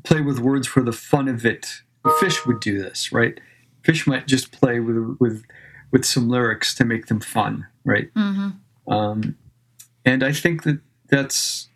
play 0.03 0.21
with 0.21 0.39
words 0.39 0.67
for 0.67 0.81
the 0.81 0.93
fun 0.93 1.27
of 1.27 1.45
it. 1.45 1.81
Phish 2.05 2.45
would 2.45 2.59
do 2.59 2.81
this, 2.81 3.11
right? 3.11 3.39
Phish 3.83 4.07
might 4.07 4.27
just 4.27 4.51
play 4.51 4.79
with 4.79 5.17
with 5.19 5.43
with 5.91 6.05
some 6.05 6.29
lyrics 6.29 6.75
to 6.75 6.85
make 6.85 7.07
them 7.07 7.19
fun, 7.19 7.67
right? 7.83 8.13
Mm-hmm. 8.13 8.91
Um, 8.91 9.37
and 10.05 10.23
I 10.23 10.31
think 10.31 10.63
that 10.63 10.79
that's 11.07 11.67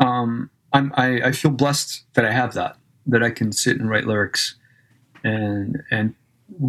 um, 0.00 0.50
I'm, 0.72 0.92
I, 0.96 1.20
I 1.22 1.32
feel 1.32 1.50
blessed 1.50 2.04
that 2.14 2.24
I 2.24 2.32
have 2.32 2.54
that 2.54 2.76
that 3.06 3.22
I 3.22 3.30
can 3.30 3.52
sit 3.52 3.78
and 3.78 3.88
write 3.88 4.06
lyrics 4.06 4.56
and 5.24 5.82
and 5.90 6.14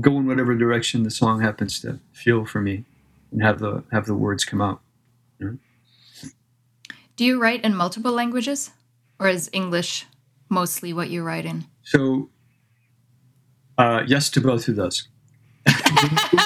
go 0.01 0.17
in 0.17 0.25
whatever 0.25 0.55
direction 0.55 1.03
the 1.03 1.11
song 1.11 1.41
happens 1.41 1.79
to 1.81 1.99
feel 2.11 2.45
for 2.45 2.61
me 2.61 2.85
and 3.37 3.45
have 3.45 3.59
the 3.59 3.83
have 3.91 4.07
the 4.07 4.15
words 4.15 4.43
come 4.45 4.61
out. 4.61 4.81
Do 7.15 7.25
you 7.25 7.39
write 7.39 7.63
in 7.63 7.75
multiple 7.75 8.11
languages, 8.11 8.71
or 9.19 9.27
is 9.27 9.49
English 9.53 10.05
mostly 10.49 10.91
what 10.93 11.09
you 11.09 11.23
write 11.23 11.45
in? 11.45 11.65
So, 11.83 12.29
uh, 13.77 14.03
yes 14.07 14.29
to 14.31 14.41
both 14.41 14.67
of 14.67 14.75
those. 14.75 15.07
I 15.67 16.45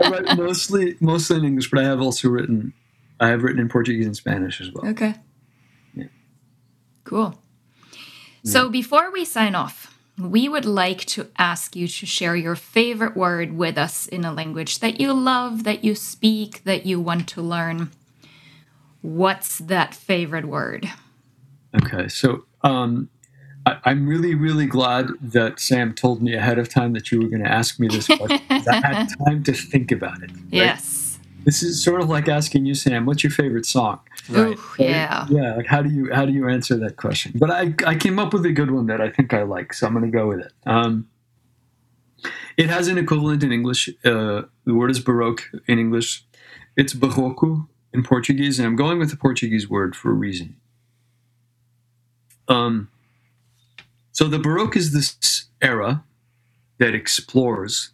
write 0.00 0.36
mostly 0.36 0.96
mostly 1.00 1.38
in 1.38 1.44
English, 1.44 1.70
but 1.70 1.80
I 1.80 1.84
have 1.84 2.00
also 2.00 2.28
written 2.28 2.74
I 3.18 3.28
have 3.28 3.42
written 3.42 3.60
in 3.60 3.68
Portuguese 3.68 4.06
and 4.06 4.16
Spanish 4.16 4.60
as 4.60 4.70
well. 4.72 4.86
Okay. 4.90 5.14
Yeah. 5.94 6.08
Cool. 7.04 7.38
So 8.44 8.68
before 8.68 9.12
we 9.12 9.24
sign 9.24 9.54
off, 9.54 9.91
we 10.18 10.48
would 10.48 10.64
like 10.64 11.04
to 11.06 11.28
ask 11.38 11.74
you 11.74 11.88
to 11.88 12.06
share 12.06 12.36
your 12.36 12.54
favorite 12.54 13.16
word 13.16 13.56
with 13.56 13.78
us 13.78 14.06
in 14.06 14.24
a 14.24 14.32
language 14.32 14.80
that 14.80 15.00
you 15.00 15.12
love, 15.12 15.64
that 15.64 15.84
you 15.84 15.94
speak, 15.94 16.64
that 16.64 16.84
you 16.84 17.00
want 17.00 17.28
to 17.30 17.42
learn. 17.42 17.90
What's 19.00 19.58
that 19.58 19.94
favorite 19.94 20.44
word? 20.44 20.88
Okay, 21.74 22.08
so 22.08 22.44
um, 22.62 23.08
I, 23.64 23.78
I'm 23.84 24.06
really, 24.06 24.34
really 24.34 24.66
glad 24.66 25.08
that 25.20 25.58
Sam 25.58 25.94
told 25.94 26.22
me 26.22 26.34
ahead 26.34 26.58
of 26.58 26.68
time 26.68 26.92
that 26.92 27.10
you 27.10 27.20
were 27.20 27.28
going 27.28 27.42
to 27.42 27.50
ask 27.50 27.80
me 27.80 27.88
this 27.88 28.06
question. 28.06 28.40
I 28.50 28.86
had 28.86 29.08
time 29.26 29.42
to 29.44 29.52
think 29.52 29.90
about 29.90 30.22
it. 30.22 30.30
right? 30.30 30.42
Yes. 30.50 31.01
This 31.44 31.62
is 31.62 31.82
sort 31.82 32.00
of 32.00 32.08
like 32.08 32.28
asking 32.28 32.66
you, 32.66 32.74
Sam, 32.74 33.06
what's 33.06 33.24
your 33.24 33.30
favorite 33.30 33.66
song? 33.66 34.00
Right. 34.28 34.56
Ooh, 34.56 34.62
yeah. 34.78 35.26
Yeah, 35.28 35.56
like 35.56 35.66
how 35.66 35.82
do 35.82 35.90
you 35.90 36.12
how 36.12 36.24
do 36.24 36.32
you 36.32 36.48
answer 36.48 36.76
that 36.78 36.96
question? 36.96 37.32
But 37.34 37.50
I 37.50 37.74
I 37.86 37.94
came 37.96 38.18
up 38.18 38.32
with 38.32 38.44
a 38.46 38.52
good 38.52 38.70
one 38.70 38.86
that 38.86 39.00
I 39.00 39.10
think 39.10 39.34
I 39.34 39.42
like, 39.42 39.74
so 39.74 39.86
I'm 39.86 39.94
going 39.94 40.10
to 40.10 40.16
go 40.16 40.28
with 40.28 40.40
it. 40.40 40.52
Um, 40.66 41.08
it 42.56 42.68
has 42.70 42.88
an 42.88 42.98
equivalent 42.98 43.42
in 43.42 43.52
English. 43.52 43.88
Uh, 44.04 44.42
the 44.64 44.74
word 44.74 44.90
is 44.90 45.00
baroque 45.00 45.50
in 45.66 45.78
English. 45.78 46.24
It's 46.76 46.94
barroco 46.94 47.66
in 47.92 48.02
Portuguese, 48.02 48.58
and 48.58 48.66
I'm 48.66 48.76
going 48.76 48.98
with 48.98 49.10
the 49.10 49.16
Portuguese 49.16 49.68
word 49.68 49.96
for 49.96 50.10
a 50.10 50.14
reason. 50.14 50.56
Um, 52.48 52.88
so 54.12 54.28
the 54.28 54.38
baroque 54.38 54.76
is 54.76 54.92
this 54.92 55.46
era 55.60 56.04
that 56.78 56.94
explores 56.94 57.90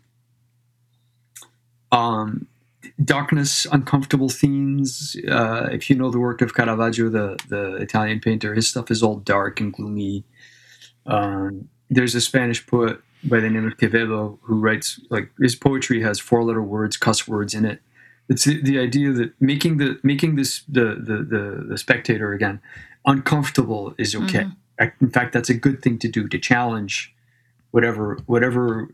um, 1.92 2.46
darkness, 3.02 3.66
uncomfortable 3.70 4.28
themes. 4.28 5.16
Uh, 5.28 5.68
if 5.70 5.88
you 5.88 5.96
know 5.96 6.11
the 6.11 6.18
work 6.18 6.42
of 6.42 6.54
Caravaggio, 6.54 7.08
the 7.08 7.38
the 7.48 7.76
Italian 7.76 8.20
painter, 8.20 8.54
his 8.54 8.68
stuff 8.68 8.90
is 8.90 9.02
all 9.02 9.16
dark 9.16 9.61
and 9.61 9.72
gloomy. 9.72 10.24
Um, 11.06 11.68
there's 11.90 12.14
a 12.14 12.20
Spanish 12.20 12.66
poet 12.66 13.00
by 13.24 13.40
the 13.40 13.50
name 13.50 13.66
of 13.66 13.76
Quevedo 13.76 14.38
who 14.42 14.61
writes 14.61 15.00
like 15.11 15.30
his 15.40 15.54
poetry 15.56 16.02
has 16.02 16.20
four 16.20 16.44
letter 16.44 16.62
words, 16.62 16.96
cuss 16.96 17.26
words 17.26 17.54
in 17.54 17.64
it. 17.64 17.80
It's 18.28 18.44
the, 18.44 18.61
the 18.61 18.78
idea 18.78 19.12
that 19.12 19.32
making 19.40 19.78
the 19.78 19.98
making 20.02 20.37
this 20.37 20.62
the 20.68 20.96
the 20.96 21.16
the, 21.22 21.66
the 21.68 21.78
spectator 21.78 22.32
again 22.32 22.61
uncomfortable 23.06 23.94
is 23.96 24.14
okay. 24.14 24.46
In 25.00 25.11
fact, 25.11 25.32
that's 25.32 25.48
a 25.48 25.54
good 25.54 25.82
thing 25.82 25.98
to 25.98 26.08
do 26.08 26.28
to 26.28 26.38
challenge 26.38 27.14
whatever 27.70 28.18
whatever 28.26 28.88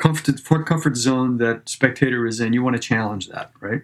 comfort 0.00 0.40
for 0.40 0.62
comfort 0.64 0.96
zone 0.96 1.36
that 1.36 1.68
spectator 1.68 2.26
is 2.26 2.40
in. 2.40 2.52
You 2.52 2.64
want 2.64 2.74
to 2.74 2.82
challenge 2.82 3.28
that, 3.28 3.52
right? 3.60 3.82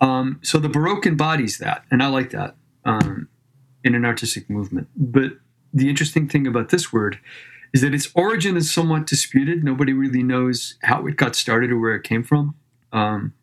Um, 0.00 0.38
so 0.42 0.58
the 0.58 0.68
Baroque 0.68 1.06
embodies 1.06 1.58
that, 1.58 1.84
and 1.90 2.02
I 2.02 2.06
like 2.08 2.30
that 2.30 2.54
um, 2.84 3.28
in 3.82 3.94
an 3.94 4.04
artistic 4.04 4.48
movement. 4.48 4.88
But 4.94 5.32
the 5.74 5.88
interesting 5.88 6.28
thing 6.28 6.46
about 6.46 6.68
this 6.68 6.92
word 6.92 7.18
is 7.72 7.80
that 7.80 7.94
its 7.94 8.10
origin 8.14 8.56
is 8.56 8.70
somewhat 8.70 9.06
disputed. 9.06 9.64
Nobody 9.64 9.92
really 9.92 10.22
knows 10.22 10.76
how 10.82 11.06
it 11.06 11.16
got 11.16 11.34
started 11.34 11.70
or 11.70 11.78
where 11.78 11.94
it 11.94 12.02
came 12.02 12.22
from. 12.22 12.54
Um, 12.92 13.34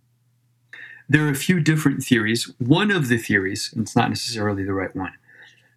there 1.10 1.26
are 1.26 1.32
a 1.32 1.36
few 1.36 1.60
different 1.60 2.04
theories. 2.04 2.52
One 2.60 2.92
of 2.92 3.08
the 3.08 3.18
theories, 3.18 3.72
and 3.74 3.84
it's 3.84 3.96
not 3.96 4.10
necessarily 4.10 4.64
the 4.64 4.74
right 4.74 4.96
one, 4.96 5.14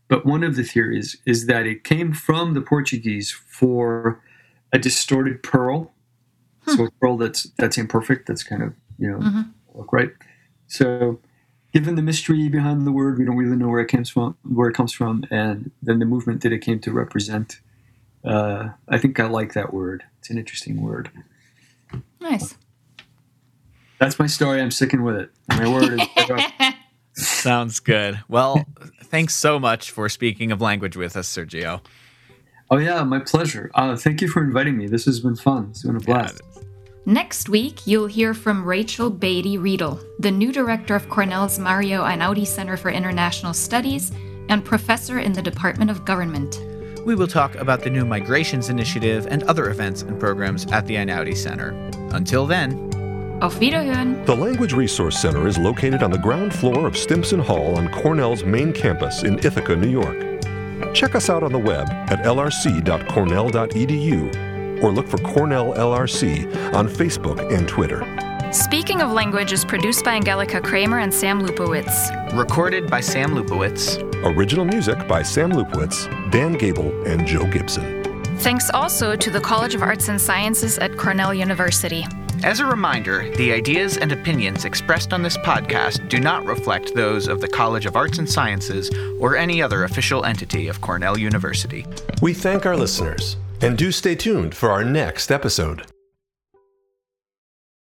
but 0.08 0.26
one 0.26 0.42
of 0.42 0.56
the 0.56 0.64
theories 0.64 1.16
is 1.24 1.46
that 1.46 1.66
it 1.66 1.84
came 1.84 2.12
from 2.12 2.54
the 2.54 2.60
Portuguese 2.60 3.30
for 3.30 4.20
a 4.72 4.78
distorted 4.78 5.42
pearl. 5.42 5.92
So 6.66 6.84
a 6.84 6.90
pearl 7.00 7.16
that's 7.16 7.44
that's 7.58 7.78
imperfect, 7.78 8.28
that's 8.28 8.44
kind 8.44 8.62
of 8.62 8.74
you 8.98 9.10
know 9.10 9.44
look 9.74 9.92
right. 9.92 10.10
So 10.68 11.18
given 11.72 11.94
the 11.96 12.02
mystery 12.02 12.48
behind 12.48 12.86
the 12.86 12.92
word, 12.92 13.18
we 13.18 13.24
don't 13.24 13.36
really 13.36 13.56
know 13.56 13.68
where 13.68 13.80
it 13.80 13.88
comes 13.88 14.10
from, 14.10 14.36
where 14.42 14.68
it 14.68 14.74
comes 14.74 14.92
from, 14.92 15.24
and 15.30 15.70
then 15.82 15.98
the 15.98 16.04
movement 16.04 16.42
that 16.42 16.52
it 16.52 16.60
came 16.60 16.78
to 16.80 16.92
represent. 16.92 17.60
Uh, 18.24 18.70
I 18.88 18.98
think 18.98 19.18
I 19.18 19.26
like 19.26 19.54
that 19.54 19.72
word. 19.72 20.04
It's 20.18 20.30
an 20.30 20.38
interesting 20.38 20.82
word. 20.82 21.10
Nice. 22.20 22.54
That's 23.98 24.18
my 24.18 24.26
story. 24.26 24.60
I'm 24.60 24.70
sticking 24.70 25.02
with 25.02 25.16
it. 25.16 25.30
My 25.48 25.68
word 25.68 26.00
is. 26.00 26.74
Sounds 27.22 27.80
good. 27.80 28.20
Well, 28.28 28.64
thanks 29.04 29.34
so 29.34 29.58
much 29.58 29.90
for 29.90 30.08
speaking 30.08 30.52
of 30.52 30.60
language 30.60 30.96
with 30.96 31.16
us, 31.16 31.34
Sergio. 31.34 31.80
Oh 32.72 32.78
yeah, 32.78 33.02
my 33.02 33.18
pleasure. 33.18 33.68
Uh, 33.74 33.96
thank 33.96 34.20
you 34.20 34.28
for 34.28 34.44
inviting 34.44 34.76
me. 34.76 34.86
This 34.86 35.04
has 35.06 35.18
been 35.18 35.34
fun. 35.34 35.68
It's 35.70 35.82
been 35.82 35.96
a 35.96 36.00
blast. 36.00 36.40
Next 37.04 37.48
week, 37.48 37.84
you'll 37.84 38.06
hear 38.06 38.32
from 38.32 38.64
Rachel 38.64 39.10
Beatty 39.10 39.58
Riedel, 39.58 39.98
the 40.20 40.30
new 40.30 40.52
director 40.52 40.94
of 40.94 41.08
Cornell's 41.08 41.58
Mario 41.58 42.04
Einaudi 42.04 42.46
Center 42.46 42.76
for 42.76 42.90
International 42.90 43.52
Studies 43.52 44.12
and 44.48 44.64
professor 44.64 45.18
in 45.18 45.32
the 45.32 45.42
Department 45.42 45.90
of 45.90 46.04
Government. 46.04 46.60
We 47.04 47.16
will 47.16 47.26
talk 47.26 47.56
about 47.56 47.82
the 47.82 47.90
new 47.90 48.04
Migrations 48.04 48.68
Initiative 48.68 49.26
and 49.26 49.42
other 49.44 49.70
events 49.70 50.02
and 50.02 50.20
programs 50.20 50.66
at 50.66 50.86
the 50.86 50.94
Einaudi 50.94 51.36
Center. 51.36 51.70
Until 52.12 52.46
then, 52.46 52.90
Auf 53.42 53.58
Wiederhören! 53.58 54.24
The 54.26 54.36
Language 54.36 54.74
Resource 54.74 55.18
Center 55.18 55.48
is 55.48 55.58
located 55.58 56.04
on 56.04 56.10
the 56.12 56.18
ground 56.18 56.54
floor 56.54 56.86
of 56.86 56.96
Stimson 56.96 57.40
Hall 57.40 57.76
on 57.76 57.88
Cornell's 57.88 58.44
main 58.44 58.72
campus 58.72 59.24
in 59.24 59.38
Ithaca, 59.38 59.74
New 59.74 59.88
York. 59.88 60.29
Check 60.92 61.14
us 61.14 61.30
out 61.30 61.42
on 61.42 61.52
the 61.52 61.58
web 61.58 61.88
at 61.90 62.20
lrc.cornell.edu 62.24 64.82
or 64.82 64.92
look 64.92 65.08
for 65.08 65.18
Cornell 65.18 65.72
LRC 65.74 66.74
on 66.74 66.88
Facebook 66.88 67.54
and 67.54 67.68
Twitter. 67.68 68.04
Speaking 68.52 69.00
of 69.00 69.12
Language 69.12 69.52
is 69.52 69.64
produced 69.64 70.04
by 70.04 70.14
Angelika 70.14 70.60
Kraemer 70.60 71.02
and 71.02 71.14
Sam 71.14 71.40
Lupowitz. 71.40 72.36
recorded 72.36 72.90
by 72.90 73.00
Sam 73.00 73.30
Lupowitz. 73.30 74.02
Original 74.24 74.64
music 74.64 75.06
by 75.06 75.22
Sam 75.22 75.52
Lupowitz, 75.52 76.08
Dan 76.30 76.54
Gable, 76.54 76.90
and 77.06 77.26
Joe 77.26 77.46
Gibson. 77.50 78.00
Thanks 78.38 78.70
also 78.70 79.14
to 79.16 79.30
the 79.30 79.40
College 79.40 79.74
of 79.74 79.82
Arts 79.82 80.08
and 80.08 80.20
Sciences 80.20 80.78
at 80.78 80.96
Cornell 80.96 81.34
University. 81.34 82.06
As 82.42 82.58
a 82.60 82.64
reminder, 82.64 83.28
the 83.36 83.52
ideas 83.52 83.98
and 83.98 84.12
opinions 84.12 84.64
expressed 84.64 85.12
on 85.12 85.22
this 85.22 85.36
podcast 85.36 86.08
do 86.08 86.18
not 86.18 86.44
reflect 86.46 86.94
those 86.94 87.28
of 87.28 87.40
the 87.42 87.48
College 87.48 87.84
of 87.84 87.96
Arts 87.96 88.18
and 88.18 88.28
Sciences 88.28 88.90
or 89.18 89.36
any 89.36 89.60
other 89.60 89.84
official 89.84 90.24
entity 90.24 90.68
of 90.68 90.80
Cornell 90.80 91.18
University. 91.18 91.84
We 92.22 92.32
thank 92.32 92.64
our 92.64 92.76
listeners 92.76 93.36
and 93.60 93.76
do 93.76 93.92
stay 93.92 94.14
tuned 94.14 94.54
for 94.54 94.70
our 94.70 94.84
next 94.84 95.30
episode. 95.30 95.86